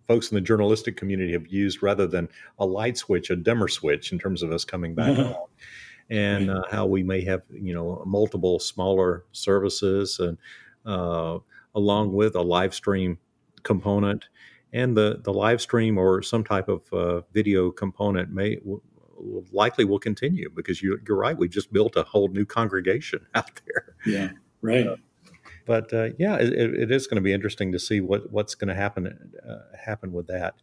[0.09, 4.12] folks in the journalistic community have used rather than a light switch, a dimmer switch
[4.12, 5.35] in terms of us coming back on
[6.12, 10.37] and uh, how we may have you know multiple smaller services and
[10.85, 11.38] uh,
[11.75, 13.18] along with a live stream
[13.62, 14.27] component.
[14.75, 18.81] And the the live stream or some type of uh, video component may w-
[19.53, 23.61] likely will continue because you, are right we just built a whole new congregation out
[23.66, 23.96] there.
[24.07, 24.87] Yeah right.
[25.66, 28.68] But uh, yeah it, it is going to be interesting to see what what's going
[28.68, 30.55] to happen uh, happen with that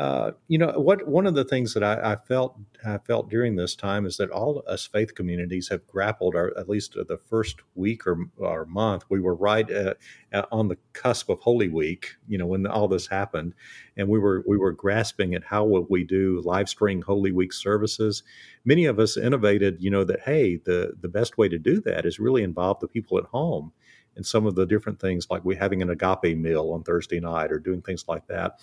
[0.00, 1.06] uh, you know what?
[1.06, 4.30] One of the things that I, I, felt I felt during this time is that
[4.30, 9.04] all us faith communities have grappled, or at least the first week or, or month,
[9.10, 9.98] we were right at,
[10.32, 12.16] at, on the cusp of Holy Week.
[12.26, 13.52] You know when all this happened,
[13.94, 17.52] and we were we were grasping at how would we do live stream Holy Week
[17.52, 18.22] services.
[18.64, 22.06] Many of us innovated, you know, that hey, the the best way to do that
[22.06, 23.72] is really involve the people at home
[24.16, 27.52] and some of the different things like we having an agape meal on Thursday night
[27.52, 28.58] or doing things like that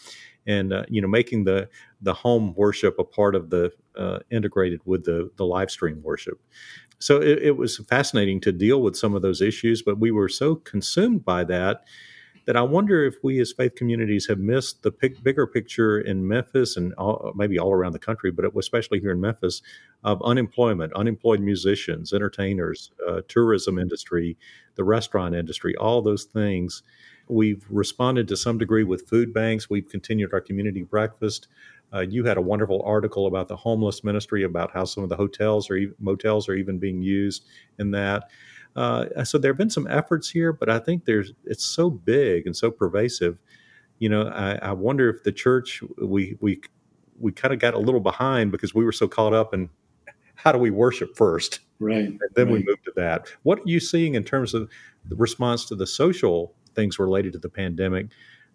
[0.47, 1.69] and uh, you know making the
[2.01, 6.39] the home worship a part of the uh, integrated with the the live stream worship.
[6.99, 10.27] So it, it, was fascinating to deal with some of those issues, but we were
[10.27, 11.83] so consumed by that
[12.47, 16.27] that I wonder if we as faith communities have missed the big, bigger picture in
[16.27, 19.62] Memphis and all, maybe all around the country, but especially here in Memphis,
[20.03, 24.38] of unemployment, unemployed musicians, entertainers, uh, tourism industry,
[24.75, 26.83] the restaurant industry, all those things
[27.29, 29.69] We've responded to some degree with food banks.
[29.69, 31.47] We've continued our community breakfast.
[31.93, 35.15] Uh, you had a wonderful article about the homeless ministry, about how some of the
[35.15, 37.45] hotels or motels are even being used
[37.79, 38.29] in that.
[38.78, 42.46] Uh, so there have been some efforts here, but I think there's it's so big
[42.46, 43.38] and so pervasive.
[44.00, 46.62] You know, I, I wonder if the church we we
[47.20, 49.70] we kind of got a little behind because we were so caught up in
[50.36, 52.06] how do we worship first, right?
[52.06, 52.54] And then right.
[52.54, 53.28] we moved to that.
[53.44, 54.70] What are you seeing in terms of
[55.10, 58.08] the response to the social things related to the pandemic.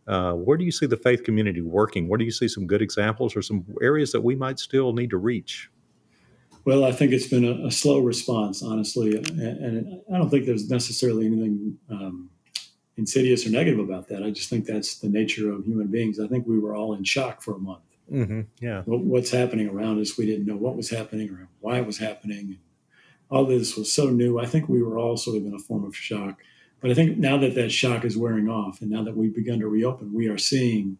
[0.06, 2.08] Uh, where do you see the faith community working?
[2.08, 5.10] Where do you see some good examples or some areas that we might still need
[5.10, 5.68] to reach?
[6.64, 10.46] Well, I think it's been a, a slow response, honestly, and, and, I don't think
[10.46, 12.30] there's necessarily anything um,
[12.96, 14.22] insidious or negative about that.
[14.22, 16.20] I just think that's the nature of human beings.
[16.20, 17.82] I think we were all in shock for a month.
[18.10, 18.42] Mm-hmm.
[18.60, 20.18] Yeah, what's happening around us?
[20.18, 22.58] We didn't know what was happening or why it was happening.
[23.30, 24.38] All this was so new.
[24.38, 26.38] I think we were all sort of in a form of shock.
[26.80, 29.60] But I think now that that shock is wearing off, and now that we've begun
[29.60, 30.98] to reopen, we are seeing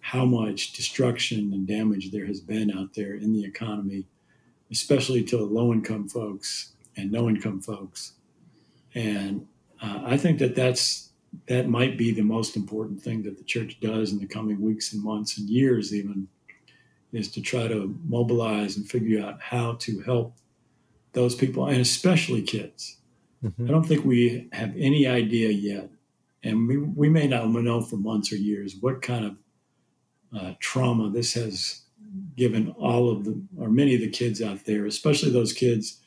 [0.00, 4.06] how much destruction and damage there has been out there in the economy,
[4.72, 8.14] especially to low income folks and no income folks.
[8.94, 9.46] And
[9.80, 11.10] uh, I think that that's
[11.48, 14.92] that might be the most important thing that the church does in the coming weeks
[14.92, 16.28] and months and years, even,
[17.12, 20.34] is to try to mobilize and figure out how to help
[21.12, 22.98] those people, and especially kids
[23.44, 23.68] Mm-hmm.
[23.68, 25.90] I don't think we have any idea yet,
[26.44, 29.36] and we, we may not know for months or years what kind of
[30.36, 31.81] uh, trauma this has
[32.36, 36.00] given all of the or many of the kids out there, especially those kids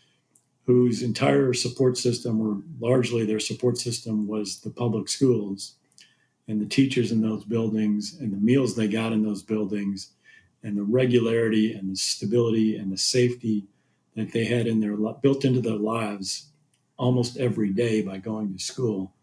[0.66, 5.76] whose entire support system or largely their support system was the public schools
[6.48, 10.12] and the teachers in those buildings and the meals they got in those buildings
[10.64, 13.68] and the regularity and the stability and the safety
[14.16, 16.50] that they had in their built into their lives
[16.98, 19.16] almost every day by going to school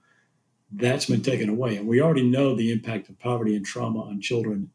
[0.75, 1.77] that's been taken away.
[1.77, 4.71] And we already know the impact of poverty and trauma on children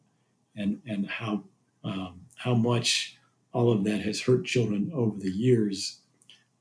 [0.56, 1.44] and and how
[1.88, 3.18] um, how much
[3.54, 6.00] all of that has hurt children over the years.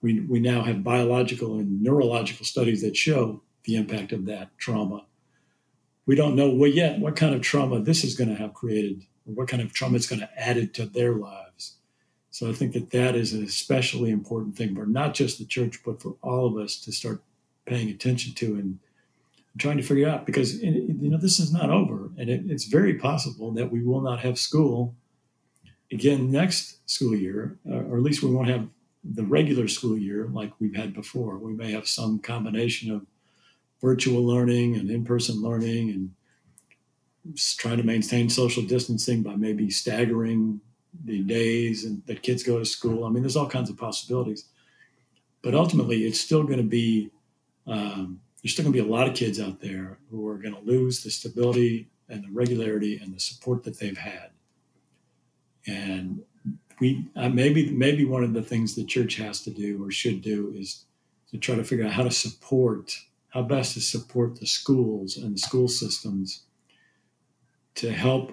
[0.00, 5.04] We, we now have biological and neurological studies that show the impact of that trauma.
[6.06, 9.02] We don't know well yet what kind of trauma this is going to have created
[9.26, 11.76] or what kind of trauma it's going to add to their lives.
[12.30, 15.80] So i think that that is an especially important thing for not just the church
[15.84, 17.22] but for all of us to start
[17.64, 18.78] paying attention to and
[19.58, 22.94] trying to figure out because you know this is not over and it, it's very
[22.94, 24.94] possible that we will not have school
[25.92, 28.68] again next school year uh, or at least we won't have
[29.14, 31.38] the regular school year like we've had before.
[31.38, 33.06] We may have some combination of
[33.80, 36.10] virtual learning and in-person learning and
[37.56, 40.60] trying to maintain social distancing by maybe staggering
[41.04, 43.04] the days and that kids go to school.
[43.04, 44.46] I mean there's all kinds of possibilities.
[45.42, 47.10] But ultimately it's still going to be
[47.66, 50.54] um, there's still going to be a lot of kids out there who are going
[50.54, 54.30] to lose the stability and the regularity and the support that they've had.
[55.66, 56.22] And
[56.80, 60.22] we uh, maybe maybe one of the things the church has to do or should
[60.22, 60.84] do is
[61.30, 62.96] to try to figure out how to support
[63.30, 66.44] how best to support the schools and the school systems
[67.74, 68.32] to help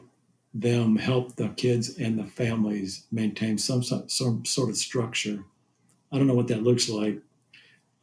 [0.54, 5.44] them help the kids and the families maintain some some sort of structure.
[6.12, 7.20] I don't know what that looks like,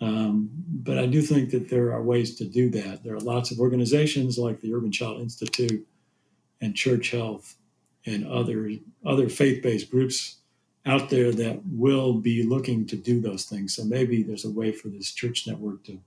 [0.01, 3.05] um, but I do think that there are ways to do that.
[3.05, 5.87] There are lots of organizations like the Urban Child Institute
[6.61, 7.57] and Church Health
[8.07, 8.71] and other
[9.05, 10.37] other faith-based groups
[10.87, 13.75] out there that will be looking to do those things.
[13.75, 15.99] So maybe there's a way for this church network to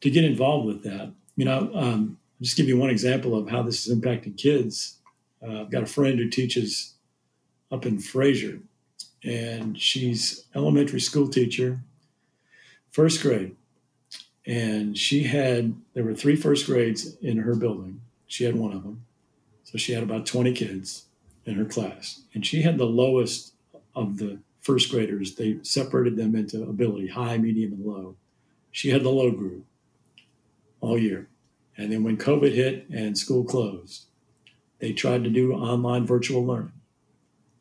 [0.00, 1.12] to get involved with that.
[1.36, 4.98] You know, um, I'll just give you one example of how this is impacting kids.
[5.42, 6.94] Uh, I've got a friend who teaches
[7.70, 8.60] up in Frayser,
[9.24, 11.80] and she's elementary school teacher
[12.90, 13.54] first grade.
[14.46, 18.00] And she had, there were three first grades in her building.
[18.26, 19.04] She had one of them.
[19.70, 21.04] So she had about 20 kids
[21.44, 22.22] in her class.
[22.32, 23.52] And she had the lowest
[23.94, 25.34] of the first graders.
[25.34, 28.16] They separated them into ability high, medium, and low.
[28.72, 29.66] She had the low group
[30.80, 31.28] all year.
[31.76, 34.06] And then when COVID hit and school closed,
[34.78, 36.72] they tried to do online virtual learning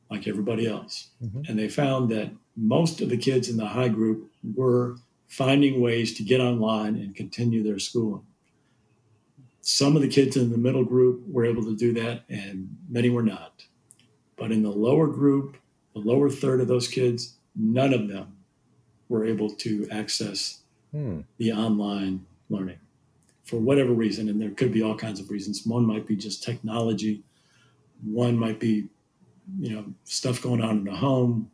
[0.10, 1.10] like everybody else.
[1.22, 1.42] Mm-hmm.
[1.50, 4.96] And they found that most of the kids in the high group were
[5.28, 8.26] finding ways to get online and continue their schooling.
[9.70, 13.10] Some of the kids in the middle group were able to do that, and many
[13.10, 13.66] were not.
[14.38, 15.58] But in the lower group,
[15.94, 18.38] the lower third of those kids, none of them
[19.10, 20.62] were able to access
[20.94, 21.20] hmm.
[21.38, 22.80] the online learning
[23.44, 24.30] for whatever reason.
[24.30, 25.66] And there could be all kinds of reasons.
[25.66, 27.24] One might be just technology,
[28.06, 28.88] one might be,
[29.60, 31.52] you know, stuff going on in the home.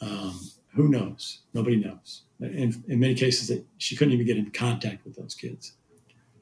[0.00, 0.40] Um,
[0.74, 1.40] who knows?
[1.52, 5.34] Nobody knows in, in many cases that she couldn't even get in contact with those
[5.34, 5.74] kids.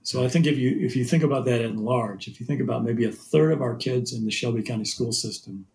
[0.02, 2.60] So I think if you if you think about that at large, if you think
[2.60, 5.66] about maybe a third of our kids in the Shelby County school system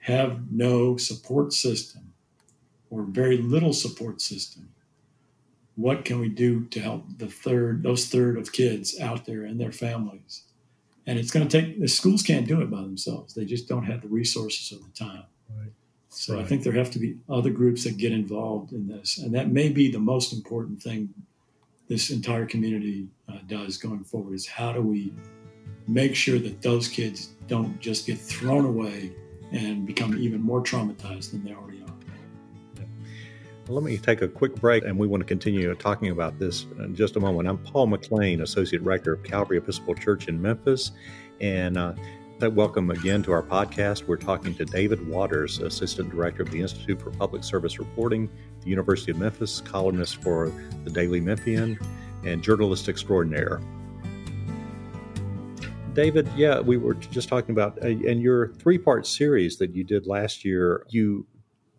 [0.00, 2.12] have no support system
[2.90, 4.70] or very little support system,
[5.76, 9.60] what can we do to help the third those third of kids out there and
[9.60, 10.44] their families?
[11.06, 13.34] And it's going to take the schools can't do it by themselves.
[13.34, 15.24] They just don't have the resources or the time.
[15.50, 15.72] Right.
[16.08, 16.44] So right.
[16.44, 19.50] I think there have to be other groups that get involved in this, and that
[19.50, 21.12] may be the most important thing
[21.88, 24.34] this entire community uh, does going forward.
[24.34, 25.12] Is how do we
[25.86, 29.12] make sure that those kids don't just get thrown away
[29.52, 31.86] and become even more traumatized than they already are.
[33.66, 36.66] Well, let me take a quick break, and we want to continue talking about this
[36.78, 37.48] in just a moment.
[37.48, 40.92] I'm Paul McLean, Associate Rector of Calvary Episcopal Church in Memphis,
[41.40, 41.94] and uh,
[42.48, 44.08] Welcome again to our podcast.
[44.08, 48.28] We're talking to David Waters, Assistant Director of the Institute for Public Service Reporting,
[48.62, 50.52] the University of Memphis, columnist for
[50.82, 51.78] the Daily Memphian,
[52.24, 53.60] and journalist extraordinaire.
[55.94, 59.84] David, yeah, we were just talking about, uh, and your three part series that you
[59.84, 61.24] did last year, you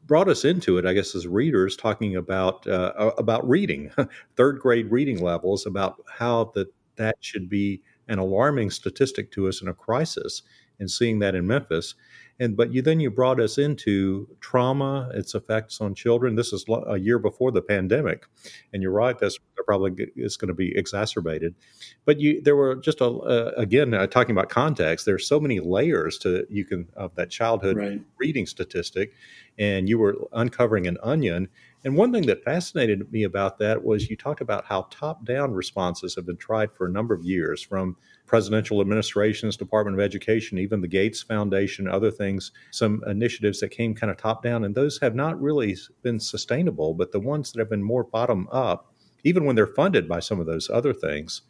[0.05, 3.91] brought us into it, I guess, as readers, talking about uh, about reading,
[4.37, 9.61] third grade reading levels, about how that that should be an alarming statistic to us
[9.61, 10.41] in a crisis
[10.79, 11.95] and seeing that in Memphis.
[12.39, 16.35] And but you then you brought us into trauma, its effects on children.
[16.35, 18.25] This is a year before the pandemic,
[18.73, 19.17] and you're right.
[19.17, 21.53] That's probably is going to be exacerbated.
[22.05, 25.05] But you there were just a uh, again uh, talking about context.
[25.05, 28.01] There's so many layers to you can of that childhood right.
[28.17, 29.13] reading statistic,
[29.59, 31.49] and you were uncovering an onion
[31.85, 35.51] And one thing that fascinated me about that was you talked about how top down
[35.51, 40.57] responses have been tried for a number of years from presidential administrations, Department of Education,
[40.57, 44.63] even the Gates Foundation, other things, some initiatives that came kind of top down.
[44.63, 48.47] And those have not really been sustainable, but the ones that have been more bottom
[48.49, 48.93] up,
[49.25, 51.41] even when they're funded by some of those other things,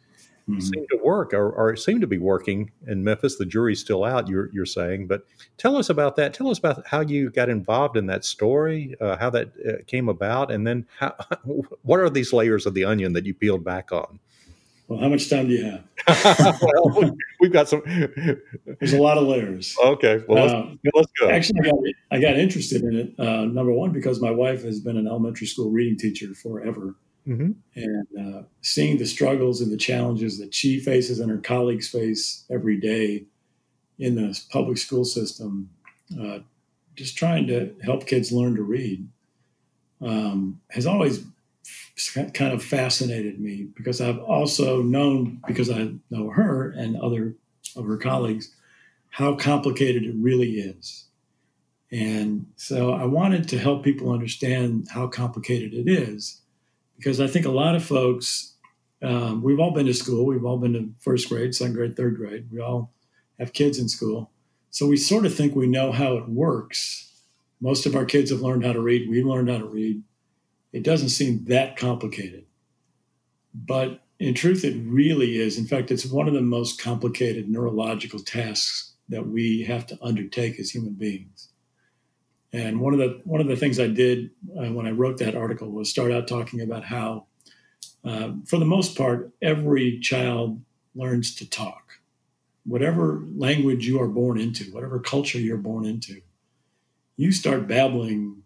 [0.48, 0.60] mm-hmm.
[0.60, 3.36] seem to work or, or, seem to be working in Memphis.
[3.36, 5.06] The jury's still out, you're, you're saying.
[5.06, 5.24] But
[5.56, 6.34] tell us about that.
[6.34, 10.08] Tell us about how you got involved in that story, uh, how that uh, came
[10.08, 11.14] about, and then how,
[11.82, 14.20] what are these layers of the onion that you peeled back on?
[14.86, 16.58] Well, how much time do you have?
[16.60, 17.82] well, we've got some.
[17.86, 19.74] There's a lot of layers.
[19.82, 21.30] Okay, well, let's, uh, let's go.
[21.30, 21.78] Actually, I got,
[22.10, 23.14] I got interested in it.
[23.18, 26.96] Uh, number one, because my wife has been an elementary school reading teacher forever,
[27.26, 27.52] Mm-hmm.
[27.74, 28.06] And
[28.36, 32.78] uh, seeing the struggles and the challenges that she faces and her colleagues face every
[32.78, 33.24] day
[33.98, 35.70] in the public school system,
[36.20, 36.40] uh,
[36.94, 39.08] just trying to help kids learn to read,
[40.02, 41.24] um, has always
[42.34, 47.34] kind of fascinated me because I've also known, because I know her and other
[47.76, 48.54] of her colleagues,
[49.10, 51.06] how complicated it really is.
[51.90, 56.40] And so I wanted to help people understand how complicated it is
[57.04, 58.54] because I think a lot of folks,
[59.02, 62.16] um, we've all been to school, we've all been to first grade, second grade, third
[62.16, 62.94] grade, we all
[63.38, 64.30] have kids in school.
[64.70, 67.12] So we sort of think we know how it works.
[67.60, 70.02] Most of our kids have learned how to read, we learned how to read.
[70.72, 72.46] It doesn't seem that complicated.
[73.54, 75.58] But in truth, it really is.
[75.58, 80.58] In fact, it's one of the most complicated neurological tasks that we have to undertake
[80.58, 81.50] as human beings.
[82.54, 85.34] And one of the one of the things I did uh, when I wrote that
[85.34, 87.26] article was start out talking about how,
[88.04, 90.62] uh, for the most part, every child
[90.94, 91.98] learns to talk,
[92.64, 96.22] whatever language you are born into, whatever culture you're born into,
[97.16, 98.44] you start babbling,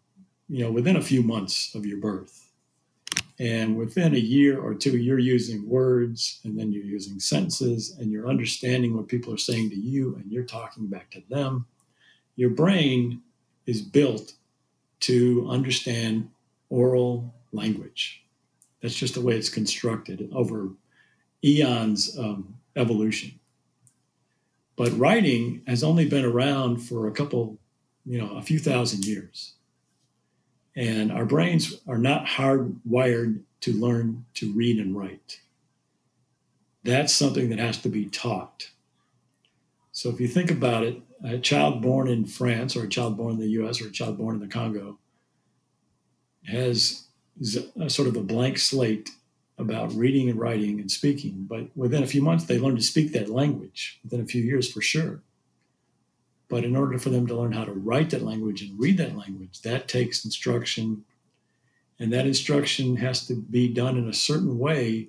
[0.48, 2.50] you know, within a few months of your birth,
[3.38, 8.10] and within a year or two, you're using words, and then you're using sentences, and
[8.10, 11.66] you're understanding what people are saying to you, and you're talking back to them.
[12.36, 13.20] Your brain
[13.68, 14.32] is built
[14.98, 16.30] to understand
[16.70, 18.24] oral language.
[18.80, 20.70] That's just the way it's constructed over
[21.44, 22.44] eons of
[22.74, 23.38] evolution.
[24.74, 27.58] But writing has only been around for a couple,
[28.06, 29.52] you know, a few thousand years.
[30.74, 35.40] And our brains are not hardwired to learn to read and write.
[36.84, 38.70] That's something that has to be taught.
[39.92, 43.34] So if you think about it, a child born in France or a child born
[43.34, 44.98] in the US or a child born in the Congo
[46.46, 47.06] has
[47.78, 49.10] a, sort of a blank slate
[49.58, 51.46] about reading and writing and speaking.
[51.48, 54.70] But within a few months, they learn to speak that language, within a few years
[54.70, 55.20] for sure.
[56.48, 59.16] But in order for them to learn how to write that language and read that
[59.16, 61.04] language, that takes instruction.
[61.98, 65.08] And that instruction has to be done in a certain way,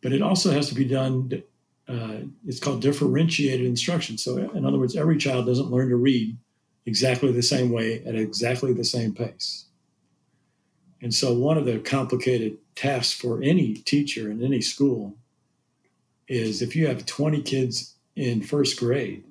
[0.00, 1.42] but it also has to be done
[1.88, 4.16] uh, it's called differentiated instruction.
[4.16, 6.36] So, in other words, every child doesn't learn to read
[6.86, 9.66] exactly the same way at exactly the same pace.
[11.00, 15.16] And so, one of the complicated tasks for any teacher in any school
[16.28, 19.24] is if you have 20 kids in first grade,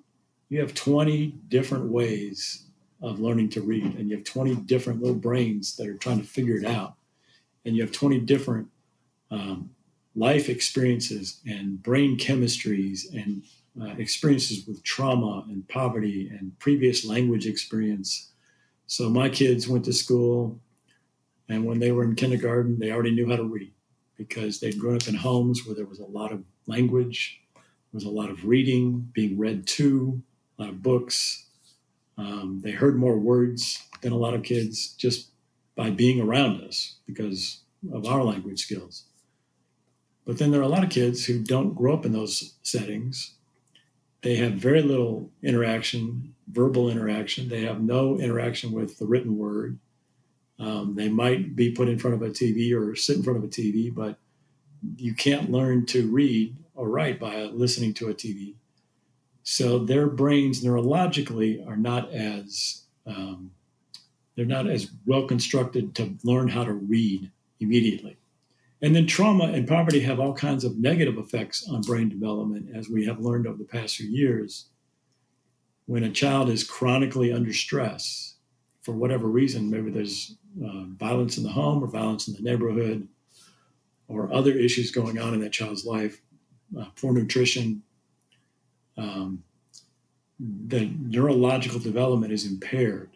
[0.49, 2.65] you have 20 different ways
[3.01, 6.27] of learning to read, and you have 20 different little brains that are trying to
[6.27, 6.95] figure it out,
[7.65, 8.67] and you have 20 different
[9.31, 9.69] um,
[10.16, 13.43] life experiences and brain chemistries and
[13.82, 18.32] uh, experiences with trauma and poverty and previous language experience.
[18.88, 20.59] So my kids went to school,
[21.47, 23.72] and when they were in kindergarten, they already knew how to read
[24.18, 28.03] because they'd grown up in homes where there was a lot of language, there was
[28.03, 30.22] a lot of reading, being read to,
[30.59, 31.47] a lot of books.
[32.18, 35.30] Um, they heard more words than a lot of kids just
[35.76, 39.05] by being around us because of our language skills.
[40.26, 43.36] But then there are a lot of kids who don't grow up in those settings.
[44.22, 47.49] They have very little interaction, verbal interaction.
[47.49, 49.80] They have no interaction with the written word.
[50.59, 53.43] Um, they might be put in front of a TV or sit in front of
[53.43, 54.19] a TV, but
[54.97, 58.55] you can't learn to read or write by listening to a TV.
[59.43, 63.51] So their brains neurologically are not as um,
[64.36, 68.17] they're not as well constructed to learn how to read immediately.
[68.82, 72.89] And then trauma and poverty have all kinds of negative effects on brain development, as
[72.89, 74.69] we have learned over the past few years.
[75.86, 78.36] When a child is chronically under stress,
[78.82, 83.07] for whatever reason, maybe there's uh, violence in the home or violence in the neighborhood,
[84.07, 86.21] or other issues going on in that child's life,
[86.79, 87.84] uh, poor nutrition,
[88.97, 89.43] um,
[90.67, 93.11] the neurological development is impaired.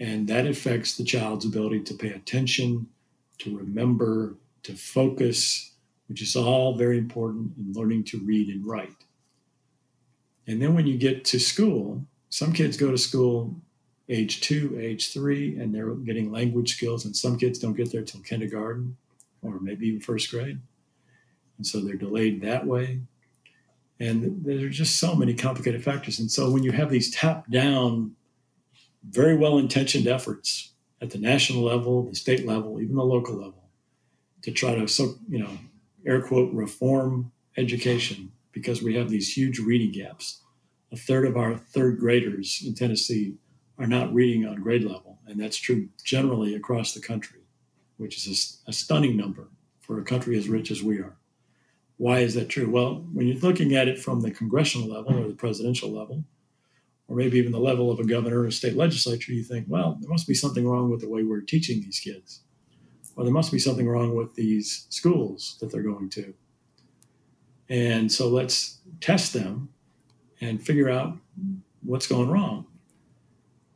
[0.00, 2.88] And that affects the child's ability to pay attention,
[3.38, 4.34] to remember,
[4.64, 5.72] to focus,
[6.08, 9.04] which is all very important in learning to read and write.
[10.46, 13.56] And then when you get to school, some kids go to school
[14.08, 18.02] age two, age three, and they're getting language skills, and some kids don't get there
[18.02, 18.96] till kindergarten
[19.42, 20.60] or maybe even first grade.
[21.58, 23.00] And so they're delayed that way.
[24.00, 26.18] And there's just so many complicated factors.
[26.18, 28.16] And so when you have these top down,
[29.08, 33.61] very well intentioned efforts at the national level, the state level, even the local level,
[34.42, 35.50] to try to, so, you know,
[36.06, 40.42] air quote, reform education because we have these huge reading gaps.
[40.92, 43.34] A third of our third graders in Tennessee
[43.78, 47.40] are not reading on grade level, and that's true generally across the country,
[47.96, 49.48] which is a, a stunning number
[49.80, 51.16] for a country as rich as we are.
[51.96, 52.68] Why is that true?
[52.70, 56.24] Well, when you're looking at it from the congressional level or the presidential level,
[57.08, 60.10] or maybe even the level of a governor or state legislature, you think, well, there
[60.10, 62.42] must be something wrong with the way we're teaching these kids.
[63.16, 66.34] Or there must be something wrong with these schools that they're going to.
[67.68, 69.68] And so let's test them
[70.40, 71.16] and figure out
[71.82, 72.66] what's going wrong.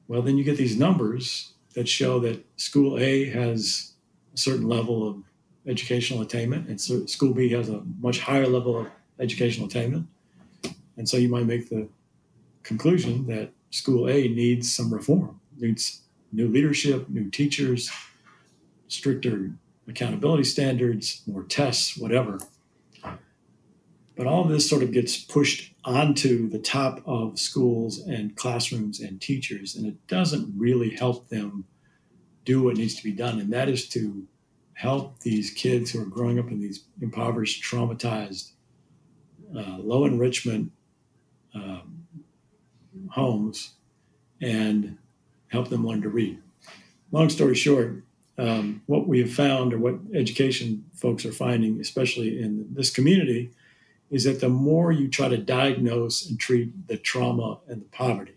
[0.08, 3.92] Well, then you get these numbers that show that school A has
[4.34, 5.22] a certain level of
[5.66, 8.86] educational attainment, and so school B has a much higher level of
[9.18, 10.06] educational attainment.
[10.96, 11.88] And so you might make the
[12.62, 17.90] conclusion that school A needs some reform, needs new leadership, new teachers,
[18.88, 19.52] stricter
[19.88, 22.40] accountability standards, more tests, whatever.
[24.16, 28.98] But all of this sort of gets pushed onto the top of schools and classrooms
[28.98, 31.64] and teachers, and it doesn't really help them
[32.44, 34.26] do what needs to be done, and that is to
[34.74, 38.52] help these kids who are growing up in these impoverished, traumatized,
[39.56, 40.70] uh, low enrichment
[41.54, 42.06] um,
[43.10, 43.74] homes
[44.42, 44.98] and
[45.48, 46.38] help them learn to read.
[47.12, 48.02] Long story short,
[48.38, 53.50] um, what we have found, or what education folks are finding, especially in this community,
[54.10, 58.34] is that the more you try to diagnose and treat the trauma and the poverty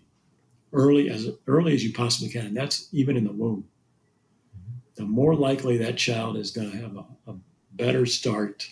[0.72, 3.66] early as early as you possibly can, and that's even in the womb,
[4.96, 7.36] the more likely that child is going to have a, a
[7.74, 8.68] better start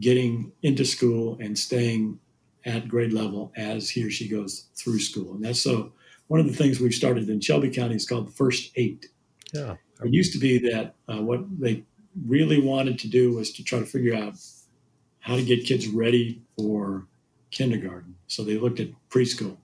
[0.00, 2.18] getting into school and staying
[2.64, 5.34] at grade level as he or she goes through school.
[5.34, 5.92] And that's so
[6.28, 9.06] one of the things we've started in Shelby County is called the first eight.
[9.52, 9.76] Yeah.
[10.04, 11.84] It used to be that uh, what they
[12.26, 14.34] really wanted to do was to try to figure out
[15.20, 17.06] how to get kids ready for
[17.50, 18.16] kindergarten.
[18.26, 19.56] So they looked at preschool,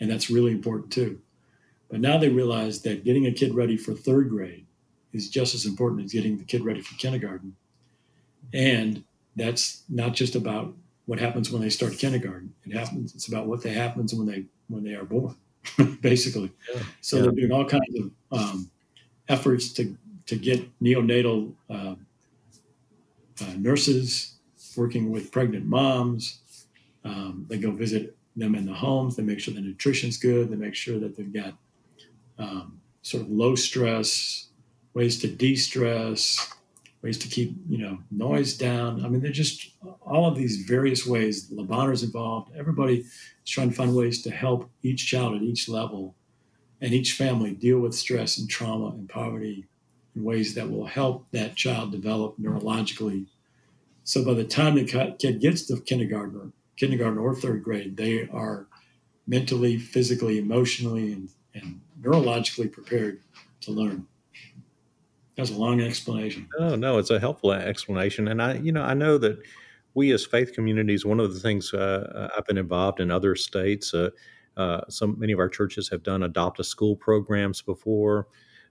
[0.00, 1.20] and that's really important too.
[1.90, 4.66] But now they realize that getting a kid ready for third grade
[5.12, 7.54] is just as important as getting the kid ready for kindergarten.
[8.54, 9.04] And
[9.36, 10.74] that's not just about
[11.04, 12.54] what happens when they start kindergarten.
[12.64, 13.14] It happens.
[13.14, 15.36] It's about what they happens when they when they are born,
[16.00, 16.52] basically.
[16.74, 16.82] Yeah.
[17.02, 17.22] So yeah.
[17.22, 18.70] they're doing all kinds of um,
[19.32, 21.94] efforts to to get neonatal uh,
[23.40, 24.36] uh, nurses
[24.76, 26.40] working with pregnant moms.
[27.04, 29.16] Um, they go visit them in the homes.
[29.16, 30.50] They make sure the nutrition's good.
[30.50, 31.54] They make sure that they've got
[32.38, 34.48] um, sort of low stress
[34.94, 36.54] ways to de-stress,
[37.02, 39.04] ways to keep you know noise down.
[39.04, 39.70] I mean, they're just
[40.00, 41.44] all of these various ways.
[41.44, 42.52] Bonheur's involved.
[42.56, 46.14] Everybody is trying to find ways to help each child at each level
[46.82, 49.64] and each family deal with stress and trauma and poverty
[50.14, 53.26] in ways that will help that child develop neurologically.
[54.04, 58.66] So by the time the kid gets to kindergarten kindergarten or third grade, they are
[59.26, 63.20] mentally, physically, emotionally, and, and neurologically prepared
[63.60, 64.06] to learn.
[65.36, 66.48] That's a long explanation.
[66.58, 68.26] No, no, it's a helpful explanation.
[68.26, 69.38] And I, you know, I know that
[69.94, 73.94] we as faith communities, one of the things uh, I've been involved in other states,
[73.94, 74.10] uh,
[74.56, 78.28] uh, some many of our churches have done adopt a school programs before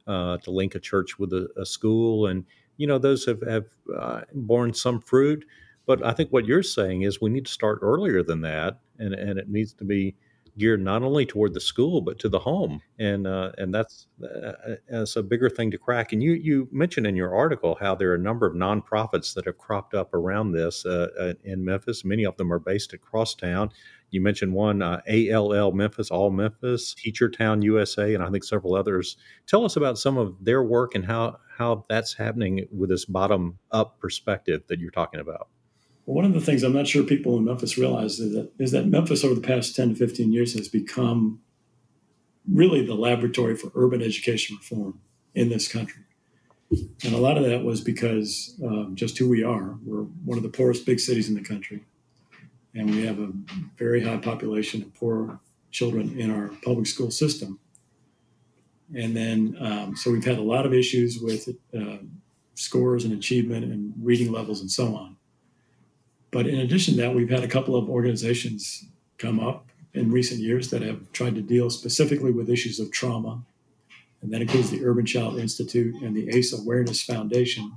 [0.08, 2.46] uh, to link a church with a, a, school, and
[2.78, 3.66] you know those have have
[3.98, 5.46] uh, borne some fruit.
[5.86, 9.14] But I think what you're saying is we need to start earlier than that, and
[9.14, 10.16] and it needs to be
[10.58, 14.76] geared not only toward the school but to the home, and uh, and that's uh,
[14.90, 16.14] that's a bigger thing to crack.
[16.14, 19.46] And you you mentioned in your article how there are a number of nonprofits that
[19.46, 22.06] have cropped up around this uh, uh in Memphis.
[22.06, 23.70] Many of them are based at Crosstown.
[24.12, 28.76] You mentioned one, uh, ALL Memphis, All Memphis, Teacher Town USA, and I think several
[28.76, 29.16] others.
[29.48, 33.58] Tell us about some of their work and how how that's happening with this bottom
[33.72, 35.48] up perspective that you're talking about.
[36.06, 38.88] One of the things I'm not sure people in Memphis realize is that, is that
[38.88, 41.42] Memphis over the past 10 to 15 years has become
[42.52, 45.00] really the laboratory for urban education reform
[45.36, 46.04] in this country.
[47.04, 49.78] And a lot of that was because um, just who we are.
[49.84, 51.84] We're one of the poorest big cities in the country.
[52.74, 53.32] And we have a
[53.78, 55.40] very high population of poor
[55.72, 57.60] children in our public school system.
[58.96, 61.98] And then, um, so we've had a lot of issues with uh,
[62.56, 65.18] scores and achievement and reading levels and so on.
[66.32, 68.86] But in addition to that, we've had a couple of organizations
[69.18, 73.44] come up in recent years that have tried to deal specifically with issues of trauma.
[74.22, 77.74] And that includes the Urban Child Institute and the ACE Awareness Foundation,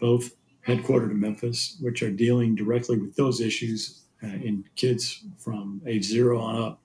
[0.00, 0.32] both
[0.66, 6.04] headquartered in Memphis, which are dealing directly with those issues uh, in kids from age
[6.04, 6.80] zero on up.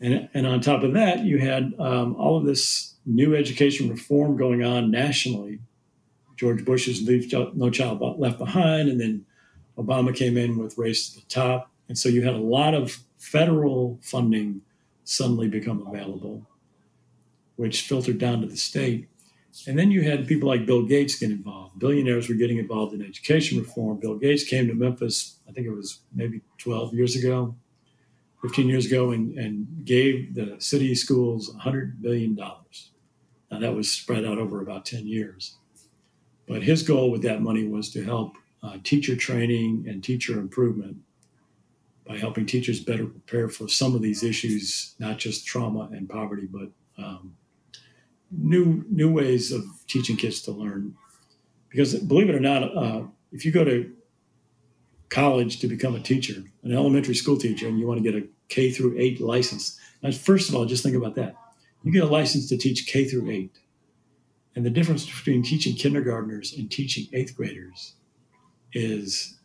[0.00, 4.36] And, and on top of that, you had um, all of this new education reform
[4.36, 5.60] going on nationally.
[6.36, 9.26] George Bush's Leave No Child Left Behind, and then
[9.78, 11.70] Obama came in with Race to the Top.
[11.88, 14.62] And so you had a lot of federal funding
[15.04, 16.46] suddenly become available,
[17.56, 19.08] which filtered down to the state.
[19.66, 21.78] And then you had people like Bill Gates get involved.
[21.78, 23.98] Billionaires were getting involved in education reform.
[23.98, 27.56] Bill Gates came to Memphis, I think it was maybe 12 years ago,
[28.42, 32.36] 15 years ago, and, and gave the city schools $100 billion.
[32.36, 35.56] Now, that was spread out over about 10 years.
[36.46, 40.96] But his goal with that money was to help uh, teacher training and teacher improvement
[42.06, 46.48] by helping teachers better prepare for some of these issues, not just trauma and poverty,
[46.50, 47.36] but um,
[48.30, 50.94] new new ways of teaching kids to learn.
[51.68, 53.92] Because believe it or not, uh, if you go to
[55.10, 58.26] college to become a teacher, an elementary school teacher, and you want to get a
[58.48, 61.36] K through eight license, now first of all, just think about that.
[61.84, 63.58] You get a license to teach K through eight,
[64.56, 67.94] and the difference between teaching kindergartners and teaching eighth graders
[68.72, 69.38] is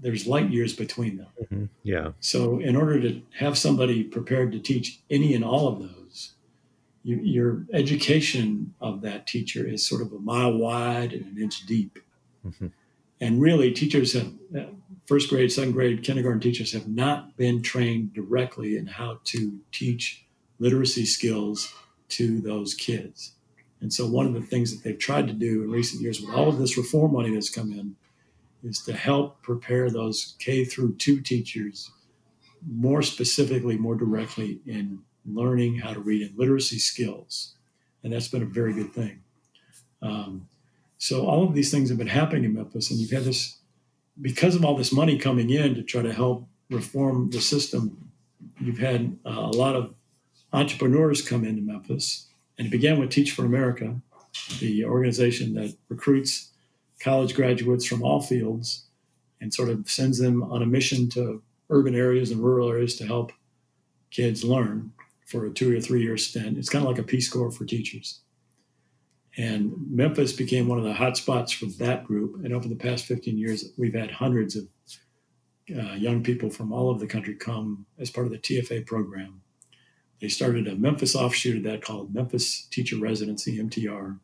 [0.00, 1.28] there's light years between them.
[1.42, 1.64] Mm-hmm.
[1.82, 2.12] Yeah.
[2.20, 6.34] So in order to have somebody prepared to teach any and all of those,
[7.02, 11.66] you, your education of that teacher is sort of a mile wide and an inch
[11.66, 11.98] deep.
[12.46, 12.68] Mm-hmm.
[13.20, 14.32] And really, teachers have
[15.06, 20.24] first grade, second grade, kindergarten teachers have not been trained directly in how to teach
[20.60, 21.74] literacy skills
[22.10, 23.32] to those kids.
[23.80, 26.32] And so, one of the things that they've tried to do in recent years with
[26.32, 27.96] all of this reform money that's come in
[28.62, 31.90] is to help prepare those K through two teachers
[32.66, 37.54] more specifically, more directly in learning how to read and literacy skills.
[38.02, 39.22] And that's been a very good thing.
[40.02, 40.48] Um,
[40.96, 43.58] so all of these things have been happening in Memphis, and you've had this
[44.20, 48.10] because of all this money coming in to try to help reform the system.
[48.60, 49.94] You've had uh, a lot of
[50.52, 54.00] entrepreneurs come into Memphis, and it began with Teach for America,
[54.58, 56.52] the organization that recruits
[57.00, 58.86] college graduates from all fields
[59.40, 63.06] and sort of sends them on a mission to urban areas and rural areas to
[63.06, 63.32] help
[64.10, 64.92] kids learn
[65.26, 66.58] for a two or three year stint.
[66.58, 68.20] It's kind of like a Peace Corps for teachers.
[69.36, 72.44] And Memphis became one of the hot spots for that group.
[72.44, 74.66] And over the past 15 years, we've had hundreds of
[75.70, 79.42] uh, young people from all over the country come as part of the TFA program.
[80.20, 84.18] They started a Memphis offshoot of that called Memphis Teacher Residency, MTR.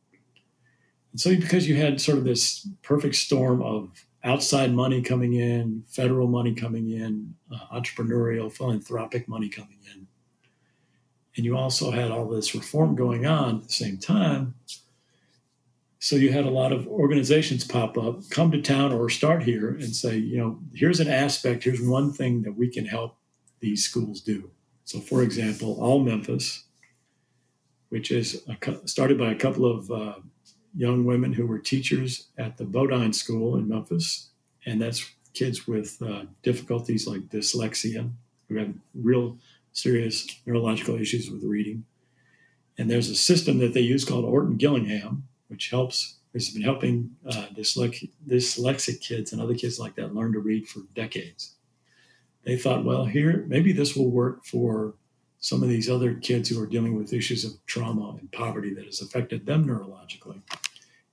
[1.16, 6.26] So, because you had sort of this perfect storm of outside money coming in, federal
[6.26, 10.06] money coming in, uh, entrepreneurial, philanthropic money coming in,
[11.36, 14.54] and you also had all this reform going on at the same time.
[15.98, 19.70] So you had a lot of organizations pop up, come to town or start here
[19.70, 23.16] and say, you know, here's an aspect, here's one thing that we can help
[23.60, 24.50] these schools do.
[24.84, 26.64] So, for example, All Memphis,
[27.88, 30.14] which is a, started by a couple of uh,
[30.76, 34.30] young women who were teachers at the Bodine School in Memphis,
[34.66, 38.10] and that's kids with uh, difficulties like dyslexia
[38.48, 39.38] who have real
[39.72, 41.84] serious neurological issues with reading.
[42.78, 47.12] And there's a system that they use called Orton Gillingham, which helps has been helping
[47.28, 51.54] uh, dyslexic, dyslexic kids and other kids like that learn to read for decades.
[52.42, 54.94] They thought, well, here maybe this will work for
[55.44, 58.86] some of these other kids who are dealing with issues of trauma and poverty that
[58.86, 60.40] has affected them neurologically.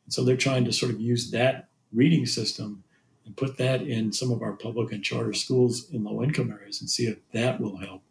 [0.05, 2.86] And so they're trying to sort of use that reading system
[3.25, 6.79] and put that in some of our public and charter schools in low income areas
[6.79, 8.03] and see if that will help.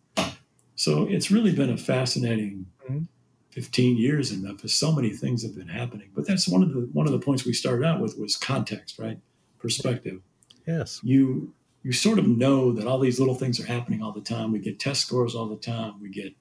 [0.77, 3.05] So it's really been a fascinating mm-hmm.
[3.53, 4.77] 15 years in Memphis.
[4.77, 6.11] So many things have been happening.
[6.15, 8.99] But that's one of the one of the points we started out with was context,
[8.99, 9.19] right?
[9.59, 10.21] Perspective.
[10.67, 11.01] Yes.
[11.03, 14.53] You you sort of know that all these little things are happening all the time.
[14.53, 16.01] We get test scores all the time.
[16.01, 16.35] We get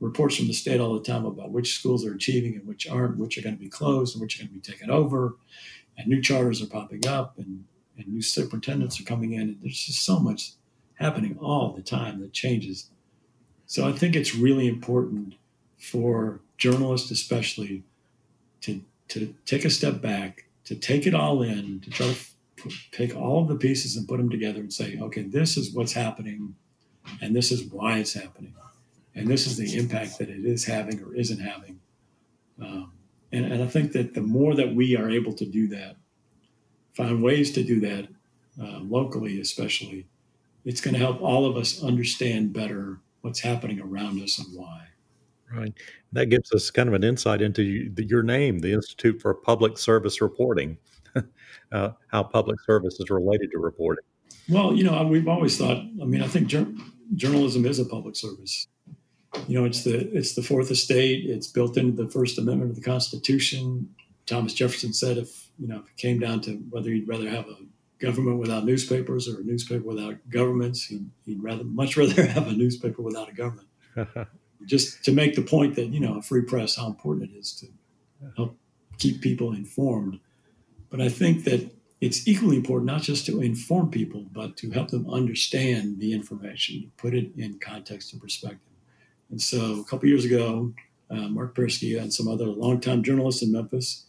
[0.00, 3.18] reports from the state all the time about which schools are achieving and which aren't,
[3.18, 5.36] which are going to be closed and which are going to be taken over.
[5.96, 7.64] And new charters are popping up and,
[7.96, 9.42] and new superintendents are coming in.
[9.42, 10.52] And there's just so much
[10.94, 12.90] happening all the time that changes.
[13.66, 15.34] So I think it's really important
[15.76, 17.84] for journalists, especially,
[18.62, 22.16] to, to take a step back, to take it all in, to try to
[22.92, 25.92] take all of the pieces and put them together and say, okay, this is what's
[25.92, 26.54] happening,
[27.20, 28.54] and this is why it's happening,
[29.14, 31.80] and this is the impact that it is having or isn't having
[32.60, 32.92] Um,
[33.32, 35.96] and, and I think that the more that we are able to do that,
[36.94, 38.08] find ways to do that
[38.60, 40.06] uh, locally, especially,
[40.64, 44.86] it's going to help all of us understand better what's happening around us and why.
[45.52, 45.72] Right.
[46.12, 47.62] That gives us kind of an insight into
[47.96, 50.76] your name, the Institute for Public Service Reporting,
[51.72, 54.04] uh, how public service is related to reporting.
[54.48, 55.78] Well, you know, we've always thought.
[55.78, 56.72] I mean, I think jur-
[57.14, 58.66] journalism is a public service.
[59.46, 61.28] You know, it's the it's the fourth estate.
[61.28, 63.94] It's built into the First Amendment of the Constitution.
[64.26, 67.46] Thomas Jefferson said, if you know, if it came down to whether he'd rather have
[67.46, 67.56] a
[67.98, 72.52] government without newspapers or a newspaper without governments, he'd, he'd rather much rather have a
[72.52, 73.68] newspaper without a government.
[74.66, 77.52] Just to make the point that you know, a free press, how important it is
[77.60, 77.66] to
[78.36, 78.56] help
[78.98, 80.20] keep people informed.
[80.90, 81.70] But I think that
[82.00, 86.92] it's equally important not just to inform people, but to help them understand the information,
[86.96, 88.60] put it in context and perspective.
[89.30, 90.72] And so a couple years ago,
[91.10, 94.06] uh, Marc Perrusquia and some other longtime journalists in Memphis,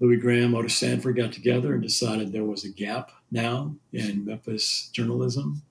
[0.00, 4.90] Louis Graham, Otis Sanford got together and decided there was a gap now in Memphis
[4.92, 5.62] journalism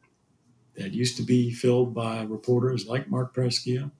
[0.76, 3.92] that used to be filled by reporters like Marc Perrusquia,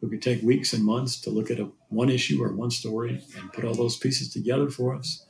[0.00, 3.22] who could take weeks and months to look at a, one issue or one story
[3.36, 5.26] and put all those pieces together for us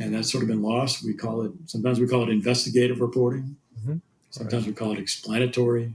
[0.00, 1.04] and that's sort of been lost.
[1.04, 3.56] We call it sometimes we call it investigative reporting.
[3.78, 3.96] Mm-hmm.
[4.30, 4.68] Sometimes right.
[4.68, 5.92] we call it explanatory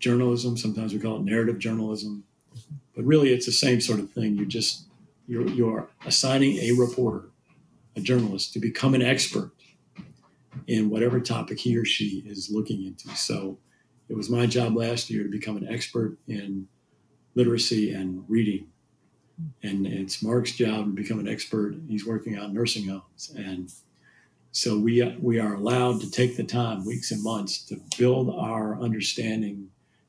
[0.00, 0.56] journalism.
[0.56, 2.24] Sometimes we call it narrative journalism.
[2.94, 4.36] But really, it's the same sort of thing.
[4.36, 4.86] You just
[5.28, 7.28] you're you're assigning a reporter,
[7.94, 9.52] a journalist, to become an expert
[10.66, 13.08] in whatever topic he or she is looking into.
[13.16, 13.58] So
[14.08, 16.66] it was my job last year to become an expert in
[17.34, 18.66] literacy and reading
[19.62, 21.74] and it's Marc's job to become an expert.
[21.88, 23.70] He's working out nursing homes, and
[24.52, 28.80] so we we are allowed to take the time, weeks and months, to build our
[28.80, 29.68] understanding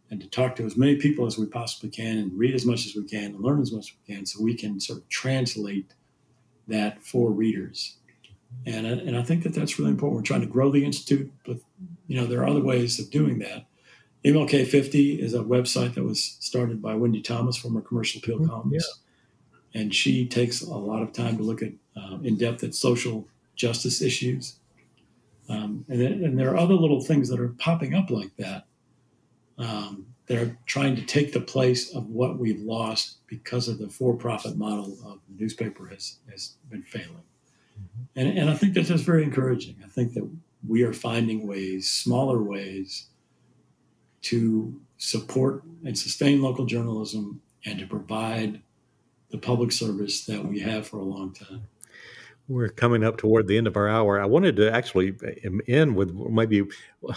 [0.10, 2.86] and to talk to as many people as we possibly can, and read as much
[2.86, 5.10] as we can, and learn as much as we can, so we can sort of
[5.10, 5.94] translate
[6.68, 7.98] that for readers.
[8.66, 10.18] And and I think that that's really important.
[10.18, 11.58] We're trying to grow the institute, but
[12.08, 13.66] you know there are other ways of doing that.
[14.24, 18.88] MLK 50 is a website that was started by Wendy Thomas, former Commercial Appeal columnist.
[18.98, 19.04] Yeah
[19.78, 23.28] and she takes a lot of time to look at uh, in depth at social
[23.56, 24.56] justice issues.
[25.50, 28.66] Um, and, and, there are other little things that are popping up like that.
[29.58, 34.58] Um, they're trying to take the place of what we've lost because of the for-profit
[34.58, 37.24] model of the newspaper has, has been failing.
[37.80, 38.20] Mm-hmm.
[38.20, 39.78] And, and I think that's just very encouraging.
[39.86, 40.30] I think that
[40.68, 43.08] we are finding ways, smaller ways,
[44.24, 48.62] to support and sustain local journalism and to provide
[49.30, 51.64] the public service that we have for a long time.
[52.50, 54.22] We're coming up toward the end of our hour.
[54.22, 55.14] I wanted to actually
[55.68, 56.64] end with maybe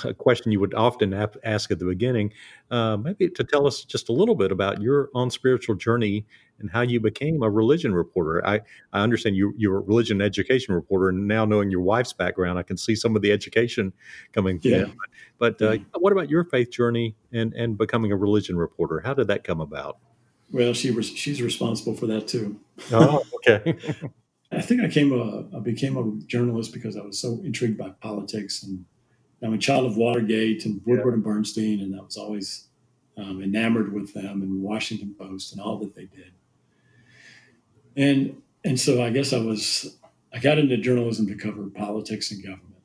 [0.03, 2.33] a question you would often ask at the beginning,
[2.73, 6.27] uh, maybe to tell us just a little bit about your own spiritual journey
[6.59, 8.45] and how you became a religion reporter.
[8.45, 12.59] I, I understand you, you're a religion education reporter, and now knowing your wife's background,
[12.59, 13.93] I can see some of the education
[14.33, 14.59] coming.
[14.63, 14.87] Yeah.
[15.39, 15.79] But, uh, yeah.
[16.01, 18.99] what about your faith journey and, and becoming a religion reporter?
[18.99, 19.99] How did that come about?
[20.53, 22.59] Well, she was she's responsible for that too.
[22.93, 23.77] Oh, okay.
[24.53, 27.91] I think I came a, I became a journalist because I was so intrigued by
[27.91, 28.85] politics, and
[29.43, 31.15] I'm a child of Watergate and Woodward yeah.
[31.15, 32.67] and Bernstein, and I was always
[33.17, 36.33] um, enamored with them and Washington Post and all that they did.
[37.97, 39.97] And and so I guess I was
[40.33, 42.83] I got into journalism to cover politics and government,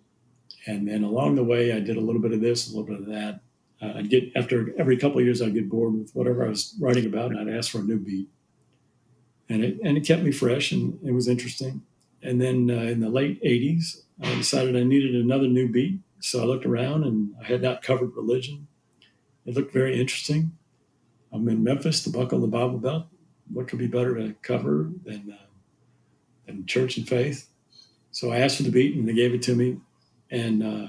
[0.67, 2.99] and then along the way I did a little bit of this, a little bit
[2.99, 3.41] of that,
[3.81, 6.75] uh, I'd get after every couple of years, I'd get bored with whatever I was
[6.79, 8.29] writing about, and I'd ask for a new beat,
[9.49, 11.81] and it and it kept me fresh, and it was interesting.
[12.21, 16.41] And then uh, in the late '80s, I decided I needed another new beat, so
[16.41, 18.67] I looked around, and I had not covered religion.
[19.45, 20.53] It looked very interesting.
[21.31, 23.07] I'm in Memphis, the buckle the Bible Belt.
[23.51, 25.45] What could be better to cover than uh,
[26.45, 27.49] than church and faith?
[28.11, 29.77] So I asked for the beat, and they gave it to me,
[30.31, 30.87] and uh,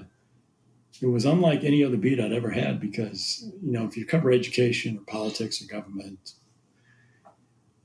[1.02, 4.30] it was unlike any other beat I'd ever had because, you know, if you cover
[4.30, 6.32] education or politics or government,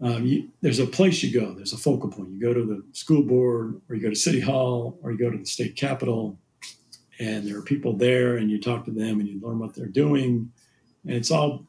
[0.01, 2.31] um, you, there's a place you go, there's a focal point.
[2.31, 5.29] You go to the school board or you go to city hall or you go
[5.29, 6.39] to the state capitol
[7.19, 9.85] and there are people there and you talk to them and you learn what they're
[9.85, 10.51] doing.
[11.05, 11.67] And it's all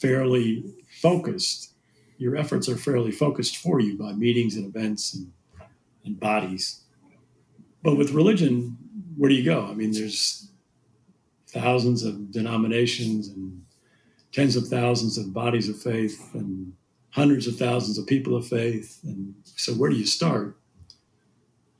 [0.00, 0.64] fairly
[1.00, 1.74] focused.
[2.18, 5.32] Your efforts are fairly focused for you by meetings and events and,
[6.04, 6.82] and bodies.
[7.82, 8.76] But with religion,
[9.16, 9.66] where do you go?
[9.66, 10.49] I mean, there's
[11.50, 13.62] thousands of denominations and
[14.32, 16.72] tens of thousands of bodies of faith and
[17.10, 19.00] hundreds of thousands of people of faith.
[19.02, 20.56] And so, where do you start?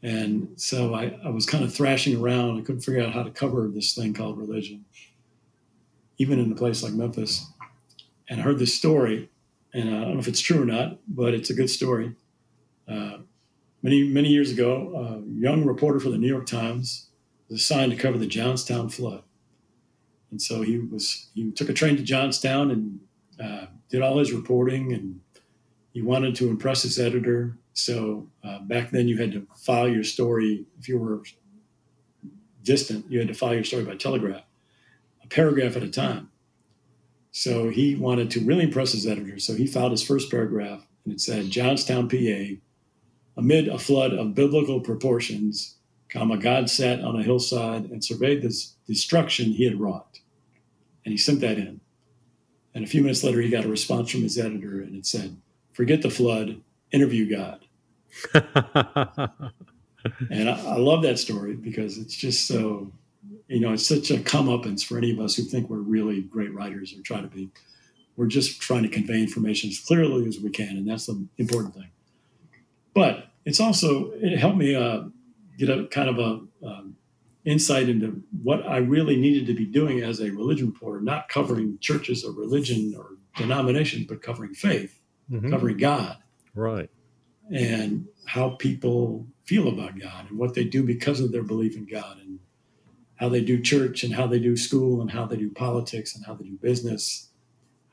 [0.03, 2.59] And so I, I was kind of thrashing around.
[2.59, 4.85] I couldn't figure out how to cover this thing called religion,
[6.19, 7.47] even in a place like Memphis.
[8.29, 9.29] And I heard this story
[9.73, 12.15] and I don't know if it's true or not, but it's a good story.
[12.89, 13.19] Uh,
[13.83, 17.09] many many years ago, a young reporter for the New York Times
[17.49, 19.23] was assigned to cover the Johnstown flood,
[20.31, 23.01] and so he was he took a train to Johnstown and
[23.43, 25.21] uh, did all his reporting, and
[25.93, 27.59] he wanted to impress his editor.
[27.73, 31.23] So uh, back then, you had to file your story if you were
[32.63, 33.11] distant.
[33.11, 34.45] You had to file your story by telegraph,
[35.23, 36.31] a paragraph at a time.
[37.33, 39.39] So he wanted to really impress his editor.
[39.39, 42.57] So he filed his first paragraph, and it said, "Johnstown, PA,
[43.37, 45.77] amid a flood of biblical proportions,
[46.09, 48.55] comma, God sat on a hillside and surveyed the
[48.87, 50.10] destruction he had wrought."
[51.05, 51.81] And he sent that in.
[52.75, 55.37] And a few minutes later, he got a response from his editor, and it said,
[55.73, 56.61] "Forget the flood,
[56.93, 57.65] interview God."
[60.31, 62.93] and I, I love that story because it's just so
[63.51, 66.55] you know, it's such a comeuppance for any of us who think we're really great
[66.55, 67.51] writers or try to be.
[68.17, 71.75] We're just trying to convey information as clearly as we can, and that's the important
[71.75, 71.91] thing.
[72.95, 75.05] But it's also it helped me uh,
[75.59, 76.41] get a kind of a
[77.45, 81.79] insight into what I really needed to be doing as a religion reporter, not covering
[81.81, 85.51] churches or religion or denomination, but covering faith, mm-hmm.
[85.51, 86.19] covering God,
[86.55, 86.91] right,
[87.51, 91.87] and how people feel about God and what they do because of their belief in
[91.87, 92.39] God and
[93.17, 96.25] how they do church and how they do school and how they do politics and
[96.25, 97.29] how they do business,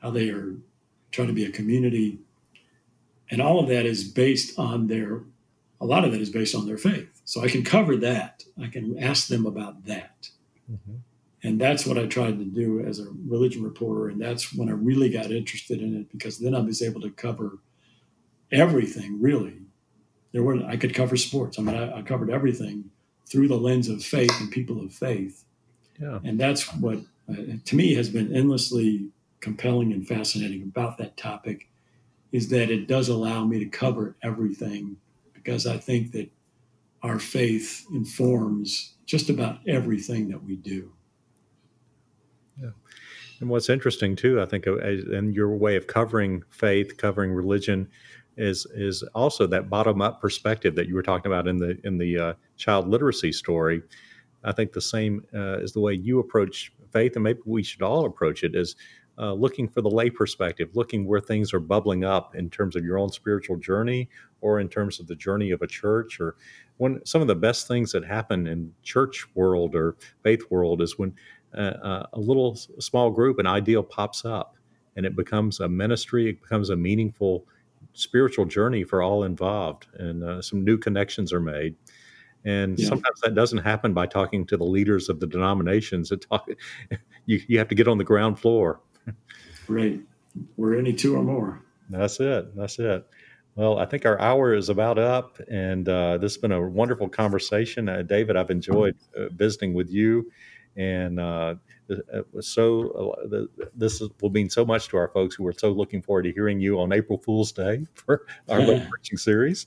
[0.00, 0.56] how they are
[1.10, 2.18] trying to be a community.
[3.30, 5.22] And all of that is based on their,
[5.80, 7.17] a lot of that is based on their faith.
[7.28, 8.42] So I can cover that.
[8.58, 10.30] I can ask them about that.
[10.72, 10.94] Mm-hmm.
[11.42, 14.08] And that's what I tried to do as a religion reporter.
[14.08, 17.10] And that's when I really got interested in it because then I was able to
[17.10, 17.58] cover
[18.50, 19.58] everything really.
[20.32, 21.58] There were I could cover sports.
[21.58, 22.90] I mean, I, I covered everything
[23.26, 25.44] through the lens of faith and people of faith.
[26.00, 26.20] Yeah.
[26.24, 29.10] And that's what, uh, to me, has been endlessly
[29.40, 31.68] compelling and fascinating about that topic
[32.32, 34.96] is that it does allow me to cover everything
[35.34, 36.30] because I think that
[37.02, 40.92] our faith informs just about everything that we do.
[42.60, 42.70] Yeah.
[43.40, 47.88] And what's interesting too, I think, in uh, your way of covering faith, covering religion,
[48.36, 51.98] is is also that bottom up perspective that you were talking about in the in
[51.98, 53.82] the uh, child literacy story.
[54.44, 57.82] I think the same uh, is the way you approach faith, and maybe we should
[57.82, 58.76] all approach it is
[59.18, 62.84] uh, looking for the lay perspective, looking where things are bubbling up in terms of
[62.84, 64.08] your own spiritual journey
[64.40, 66.20] or in terms of the journey of a church.
[66.20, 66.36] Or
[66.78, 70.98] one some of the best things that happen in church world or faith world is
[70.98, 71.14] when
[71.56, 74.56] uh, uh a little small group, an ideal pops up,
[74.96, 77.46] and it becomes a ministry, it becomes a meaningful
[77.92, 81.74] spiritual journey for all involved, and uh, some new connections are made.
[82.44, 82.88] And yeah.
[82.88, 86.12] sometimes that doesn't happen by talking to the leaders of the denominations.
[86.12, 86.48] It talk,
[87.26, 88.80] you, you have to get on the ground floor.
[89.66, 90.00] Right.
[90.56, 91.62] We're any two or more.
[91.90, 92.54] That's it.
[92.56, 93.06] That's it.
[93.58, 97.08] Well, I think our hour is about up, and uh, this has been a wonderful
[97.08, 97.88] conversation.
[97.88, 100.30] Uh, David, I've enjoyed uh, visiting with you,
[100.78, 101.56] and uh,
[102.40, 106.22] so uh, this will mean so much to our folks who are so looking forward
[106.22, 108.86] to hearing you on April Fool's Day for our yeah.
[108.88, 109.66] preaching series,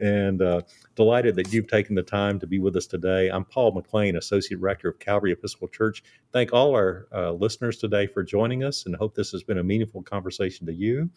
[0.00, 0.60] and uh,
[0.96, 3.30] delighted that you've taken the time to be with us today.
[3.30, 6.02] I'm Paul McLean, Associate Rector of Calvary Episcopal Church.
[6.30, 9.64] Thank all our uh, listeners today for joining us, and hope this has been a
[9.64, 11.08] meaningful conversation to you.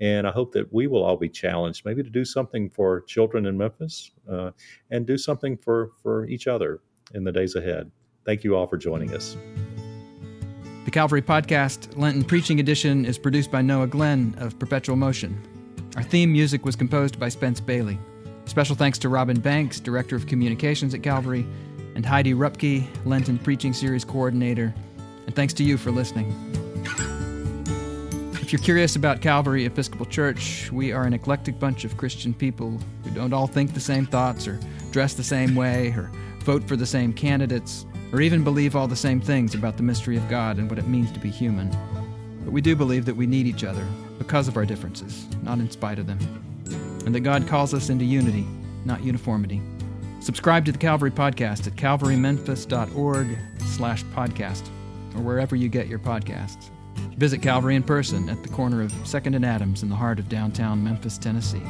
[0.00, 3.44] And I hope that we will all be challenged, maybe to do something for children
[3.44, 4.52] in Memphis, uh,
[4.90, 6.80] and do something for for each other
[7.12, 7.90] in the days ahead.
[8.26, 9.36] Thank you all for joining us.
[10.84, 15.40] The Calvary Podcast Lenten Preaching Edition is produced by Noah Glenn of Perpetual Motion.
[15.96, 17.98] Our theme music was composed by Spence Bailey.
[18.44, 21.46] Special thanks to Robin Banks, Director of Communications at Calvary,
[21.94, 24.74] and Heidi Rupke, Lenten Preaching Series Coordinator.
[25.26, 26.34] And thanks to you for listening.
[28.34, 32.78] If you're curious about Calvary Episcopal Church, we are an eclectic bunch of Christian people
[33.04, 34.58] who don't all think the same thoughts or
[34.90, 36.10] dress the same way or
[36.40, 40.16] vote for the same candidates or even believe all the same things about the mystery
[40.16, 41.70] of God and what it means to be human.
[42.44, 43.86] But we do believe that we need each other
[44.18, 46.18] because of our differences, not in spite of them,
[47.04, 48.46] and that God calls us into unity,
[48.84, 49.60] not uniformity.
[50.20, 54.66] Subscribe to the Calvary Podcast at calvarymemphis.org slash podcast
[55.14, 56.70] or wherever you get your podcasts.
[57.16, 60.28] Visit Calvary in person at the corner of 2nd and Adams in the heart of
[60.28, 61.62] downtown Memphis, Tennessee.